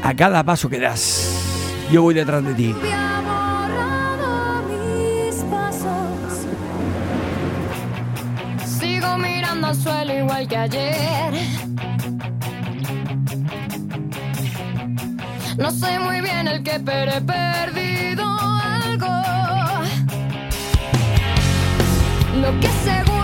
A 0.07 0.15
cada 0.15 0.45
paso 0.45 0.69
que 0.69 0.79
das, 0.79 1.83
yo 1.91 2.03
voy 2.03 2.15
detrás 2.15 2.45
de 2.45 2.55
ti. 2.55 2.73
Sigo 8.65 9.19
mirando 9.19 9.67
al 9.67 9.75
suelo 9.75 10.17
igual 10.17 10.47
que 10.47 10.57
ayer. 10.57 11.35
No 15.59 15.73
sé 15.73 15.99
muy 15.99 16.21
bien 16.21 16.47
el 16.47 16.63
que, 16.63 16.79
pero 16.79 17.11
he 17.11 17.21
perdido 17.23 18.23
algo. 18.23 19.09
Lo 22.43 22.61
que 22.61 22.69
seguro 22.85 23.16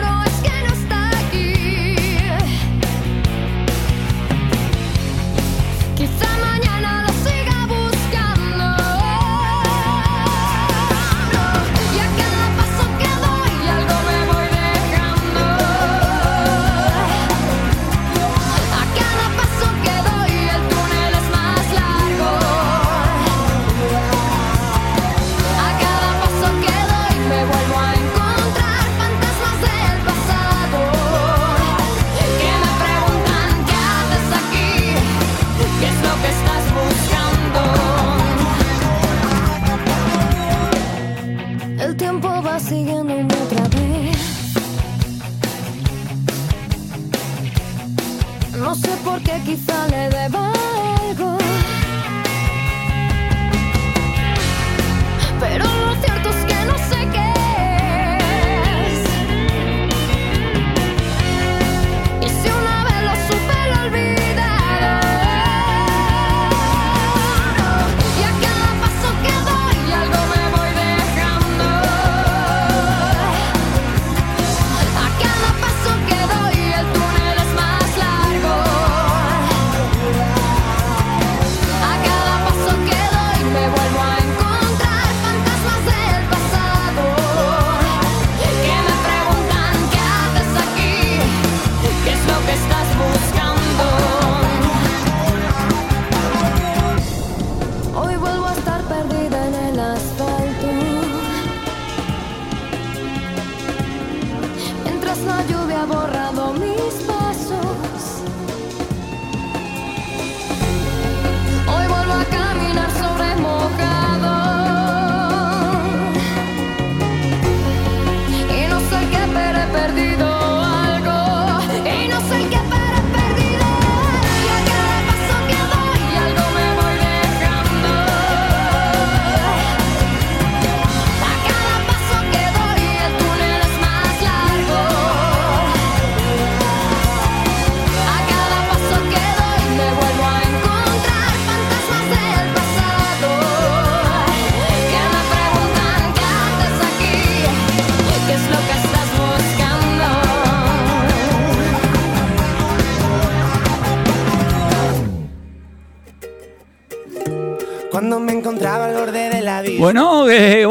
No 49.03 49.11
sé 49.11 49.11
por 49.11 49.23
qué, 49.23 49.41
quizá 49.45 49.89
le 49.89 50.09
deba 50.11 50.62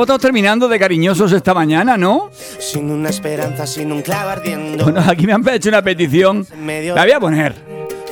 Estado 0.04 0.20
terminando 0.20 0.68
de 0.68 0.80
cariñosos 0.80 1.32
esta 1.32 1.54
mañana, 1.54 1.98
¿no? 1.98 2.32
Sin 2.60 2.90
una 2.90 3.10
esperanza, 3.10 3.68
sin 3.68 3.92
un 3.92 4.02
clavo 4.02 4.30
ardiendo. 4.30 4.84
Bueno, 4.84 5.04
aquí 5.08 5.26
me 5.26 5.34
han 5.34 5.48
hecho 5.50 5.70
una 5.70 5.82
petición. 5.82 6.46
La 6.96 7.04
voy 7.04 7.12
a 7.12 7.20
poner. 7.20 7.56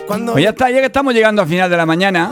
Pues 0.07 0.43
ya 0.43 0.49
está, 0.49 0.71
ya 0.71 0.79
que 0.79 0.87
estamos 0.87 1.13
llegando 1.13 1.43
al 1.43 1.47
final 1.47 1.69
de 1.69 1.77
la 1.77 1.85
mañana 1.85 2.31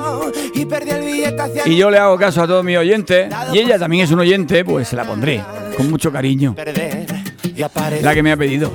y 1.65 1.75
yo 1.75 1.91
le 1.91 1.99
hago 1.99 2.17
caso 2.17 2.41
a 2.41 2.47
todos 2.47 2.63
mis 2.63 2.75
oyentes 2.75 3.31
y 3.53 3.59
ella 3.59 3.77
también 3.77 4.05
es 4.05 4.11
un 4.11 4.19
oyente, 4.19 4.65
pues 4.65 4.87
se 4.87 4.95
la 4.95 5.03
pondré 5.03 5.43
con 5.75 5.87
mucho 5.89 6.11
cariño. 6.11 6.55
La 8.01 8.15
que 8.15 8.23
me 8.23 8.31
ha 8.31 8.37
pedido. 8.37 8.71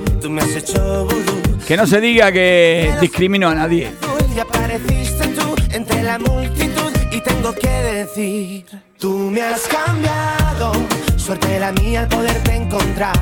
Que 1.66 1.76
no 1.76 1.86
se 1.86 2.00
diga 2.00 2.30
que 2.30 2.94
discrimino 3.00 3.48
a 3.48 3.54
nadie. 3.56 3.90
Y 4.36 4.38
apareciste 4.38 5.26
tú 5.28 5.54
entre 5.72 6.02
la 6.04 6.18
multitud 6.20 6.92
y 7.10 7.20
tengo 7.22 7.52
que 7.54 7.68
decir, 7.68 8.66
tú 9.02 9.32
me 9.32 9.42
has 9.42 9.62
cambiado, 9.62 10.72
suerte 11.16 11.58
la 11.58 11.72
mía 11.72 12.02
al 12.02 12.08
poderte 12.08 12.54
encontrar. 12.54 13.18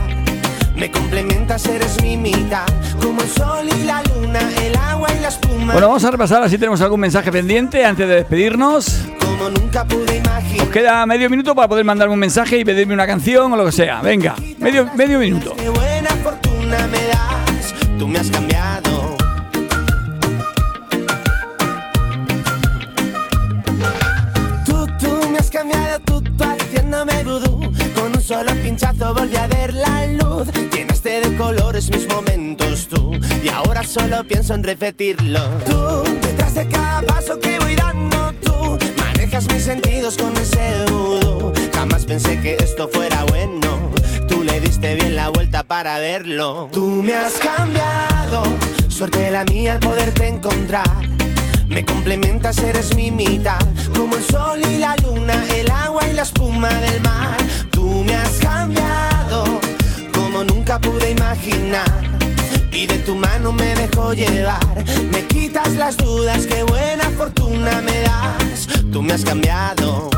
Me 0.76 0.90
complementas, 0.90 1.64
eres 1.64 2.02
mi 2.02 2.18
mitad, 2.18 2.66
como 3.02 3.22
el 3.22 3.28
sol 3.30 3.66
y 3.66 3.84
la 3.84 4.02
luna, 4.02 4.40
el 4.62 4.76
agua 4.76 5.08
y 5.16 5.20
la 5.20 5.28
espuma. 5.28 5.72
Bueno, 5.72 5.88
vamos 5.88 6.04
a 6.04 6.10
repasar 6.10 6.42
así 6.42 6.58
tenemos 6.58 6.82
algún 6.82 7.00
mensaje 7.00 7.32
pendiente 7.32 7.82
antes 7.82 8.06
de 8.06 8.16
despedirnos. 8.16 9.06
Como 9.24 9.48
nunca 9.48 9.86
pude 9.86 10.18
imaginar. 10.18 10.66
Os 10.66 10.70
queda 10.70 11.06
medio 11.06 11.30
minuto 11.30 11.54
para 11.54 11.68
poder 11.68 11.86
mandarme 11.86 12.12
un 12.12 12.20
mensaje 12.20 12.58
y 12.58 12.64
pedirme 12.64 12.92
una 12.92 13.06
canción 13.06 13.50
o 13.50 13.56
lo 13.56 13.64
que 13.64 13.72
sea. 13.72 14.02
Venga, 14.02 14.34
medio, 14.58 14.86
medio 14.94 15.18
minuto. 15.18 15.54
Qué 15.56 15.70
buena 15.70 16.10
fortuna 16.22 16.86
me 16.88 17.02
das, 17.06 17.74
tú 17.98 18.06
me 18.06 18.18
has 18.18 18.30
cambiado. 18.30 18.49
Solo 28.30 28.52
pinchazo 28.62 29.12
volví 29.12 29.34
a 29.34 29.48
ver 29.48 29.74
la 29.74 30.06
luz. 30.06 30.46
Llenaste 30.72 31.20
de 31.20 31.36
colores 31.36 31.90
mis 31.90 32.06
momentos 32.06 32.86
tú. 32.86 33.10
Y 33.42 33.48
ahora 33.48 33.82
solo 33.82 34.22
pienso 34.22 34.54
en 34.54 34.62
repetirlo. 34.62 35.40
Tú, 35.66 36.04
detrás 36.22 36.54
de 36.54 36.68
cada 36.68 37.02
paso 37.02 37.40
que 37.40 37.58
voy 37.58 37.74
dando 37.74 38.32
tú. 38.40 38.78
Manejas 38.98 39.52
mis 39.52 39.64
sentidos 39.64 40.16
con 40.16 40.32
ese 40.36 40.84
vudú. 40.92 41.52
Jamás 41.74 42.04
pensé 42.04 42.40
que 42.40 42.54
esto 42.54 42.88
fuera 42.88 43.24
bueno. 43.24 43.90
Tú 44.28 44.44
le 44.44 44.60
diste 44.60 44.94
bien 44.94 45.16
la 45.16 45.30
vuelta 45.30 45.64
para 45.64 45.98
verlo. 45.98 46.68
Tú 46.72 47.02
me 47.02 47.14
has 47.14 47.32
cambiado. 47.32 48.44
Suerte 48.88 49.28
la 49.32 49.44
mía 49.44 49.72
al 49.72 49.80
poderte 49.80 50.28
encontrar. 50.28 51.19
Me 51.70 51.84
complementas, 51.84 52.58
eres 52.58 52.94
mi 52.96 53.12
mitad. 53.12 53.60
Como 53.96 54.16
el 54.16 54.24
sol 54.24 54.60
y 54.68 54.78
la 54.78 54.96
luna, 54.96 55.34
el 55.54 55.70
agua 55.70 56.06
y 56.08 56.12
la 56.12 56.22
espuma 56.22 56.68
del 56.68 57.00
mar. 57.00 57.36
Tú 57.70 58.02
me 58.04 58.14
has 58.16 58.38
cambiado 58.38 59.44
como 60.12 60.42
nunca 60.42 60.80
pude 60.80 61.12
imaginar. 61.12 62.02
Y 62.72 62.86
de 62.86 62.98
tu 62.98 63.14
mano 63.14 63.52
me 63.52 63.74
dejo 63.76 64.12
llevar. 64.12 64.84
Me 65.12 65.24
quitas 65.26 65.70
las 65.74 65.96
dudas, 65.96 66.44
qué 66.44 66.64
buena 66.64 67.08
fortuna 67.10 67.80
me 67.82 68.00
das. 68.00 68.66
Tú 68.92 69.00
me 69.00 69.12
has 69.12 69.24
cambiado. 69.24 70.10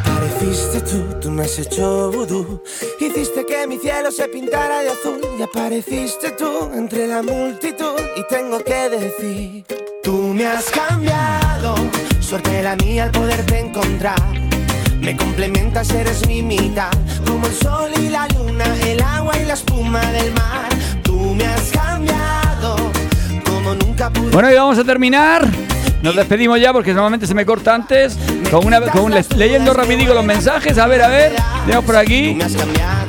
Apareciste 0.00 0.80
tú, 0.80 1.20
tú 1.20 1.30
me 1.30 1.44
has 1.44 1.58
hecho 1.58 2.10
vudú. 2.10 2.62
Hiciste 2.98 3.44
que 3.44 3.66
mi 3.66 3.78
cielo 3.78 4.10
se 4.10 4.28
pintara 4.28 4.80
de 4.80 4.90
azul. 4.90 5.27
Y 5.38 5.42
apareciste 5.42 6.30
tú 6.32 6.70
entre 6.74 7.06
la 7.06 7.22
multitud. 7.22 7.94
Y 8.16 8.22
tengo 8.28 8.58
que 8.58 8.88
decir, 8.88 9.64
tú 10.02 10.32
me 10.34 10.46
has 10.46 10.64
cambiado. 10.70 11.74
Suerte 12.20 12.62
la 12.62 12.74
mía 12.76 13.04
al 13.04 13.10
poderte 13.12 13.60
encontrar. 13.60 14.20
Me 15.00 15.16
complementas, 15.16 15.90
eres 15.92 16.26
mi 16.26 16.42
mitad. 16.42 16.90
Como 17.26 17.46
el 17.46 17.54
sol 17.54 17.90
y 18.00 18.08
la 18.08 18.26
luna, 18.28 18.64
el 18.84 19.00
agua 19.00 19.36
y 19.38 19.44
la 19.44 19.54
espuma 19.54 20.00
del 20.12 20.32
mar. 20.32 20.68
Tú 21.02 21.34
me 21.34 21.46
has 21.46 21.70
cambiado. 21.70 22.76
Como 23.44 23.74
nunca 23.74 24.10
pude. 24.10 24.30
Bueno, 24.30 24.50
y 24.50 24.54
vamos 24.54 24.78
a 24.78 24.84
terminar. 24.84 25.46
Nos 26.02 26.14
despedimos 26.16 26.60
ya 26.60 26.72
porque 26.72 26.92
normalmente 26.92 27.26
se 27.26 27.34
me 27.34 27.46
corta 27.46 27.74
antes. 27.74 28.16
Con 28.50 28.66
una 28.66 28.80
con 28.80 29.04
un- 29.12 29.14
leyendo 29.36 29.72
rapidico 29.72 30.14
los 30.14 30.24
mensajes. 30.24 30.78
A 30.78 30.86
ver, 30.86 31.02
a 31.02 31.08
ver. 31.08 31.32
Tenemos 31.64 31.84
por 31.84 31.96
aquí. 31.96 32.34
me 32.34 32.44
has 32.44 32.54
cambiado. 32.56 33.07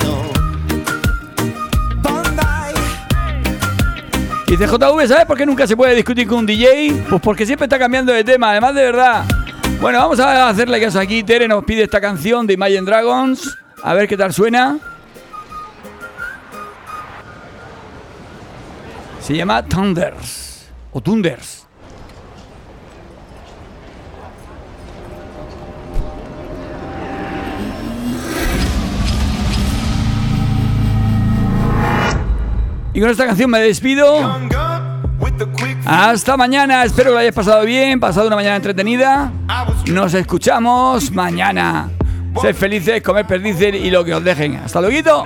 Dice 4.49 4.65
JV, 4.65 5.07
¿sabes 5.07 5.26
por 5.27 5.38
qué 5.38 5.45
nunca 5.45 5.67
se 5.67 5.77
puede 5.77 5.93
discutir 5.93 6.27
con 6.27 6.39
un 6.39 6.45
DJ? 6.47 7.03
Pues 7.07 7.21
porque 7.21 7.45
siempre 7.45 7.65
está 7.65 7.77
cambiando 7.77 8.11
de 8.11 8.23
tema, 8.23 8.49
además 8.49 8.73
de 8.73 8.81
verdad. 8.81 9.23
Bueno, 9.80 9.99
vamos 9.99 10.19
a 10.19 10.49
hacerle 10.49 10.81
caso 10.81 10.99
aquí. 10.99 11.21
Tere 11.21 11.47
nos 11.47 11.63
pide 11.63 11.84
esta 11.84 12.01
canción 12.01 12.47
de 12.47 12.55
Imagine 12.55 12.81
Dragons. 12.81 13.55
A 13.84 13.93
ver 13.93 14.07
qué 14.07 14.17
tal 14.17 14.34
suena. 14.34 14.80
Se 19.21 19.35
llama 19.35 19.63
Thunders. 19.63 20.67
O 20.93 20.99
Thunders. 20.99 21.59
Y 32.94 33.02
con 33.02 33.10
esta 33.10 33.26
canción 33.26 33.49
me 33.49 33.60
despido. 33.60 34.40
Hasta 35.86 36.38
mañana, 36.38 36.84
espero 36.84 37.10
que 37.10 37.14
lo 37.14 37.20
hayáis 37.20 37.36
pasado 37.36 37.64
bien, 37.66 37.99
pasado 37.99 38.28
una 38.28 38.36
mañana 38.36 38.56
entretenida. 38.56 39.32
Nos 39.88 40.14
escuchamos 40.14 41.11
mañana. 41.11 41.90
Sed 42.41 42.56
felices, 42.56 43.02
comed 43.02 43.26
perdices 43.26 43.76
y 43.76 43.90
lo 43.90 44.03
que 44.03 44.14
os 44.14 44.24
dejen. 44.24 44.57
Hasta 44.57 44.82
luego. 44.82 45.26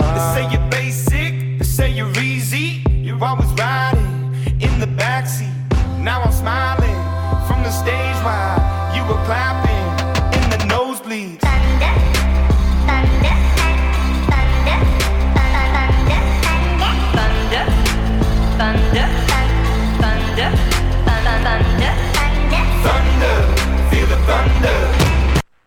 vamos 3.21 3.50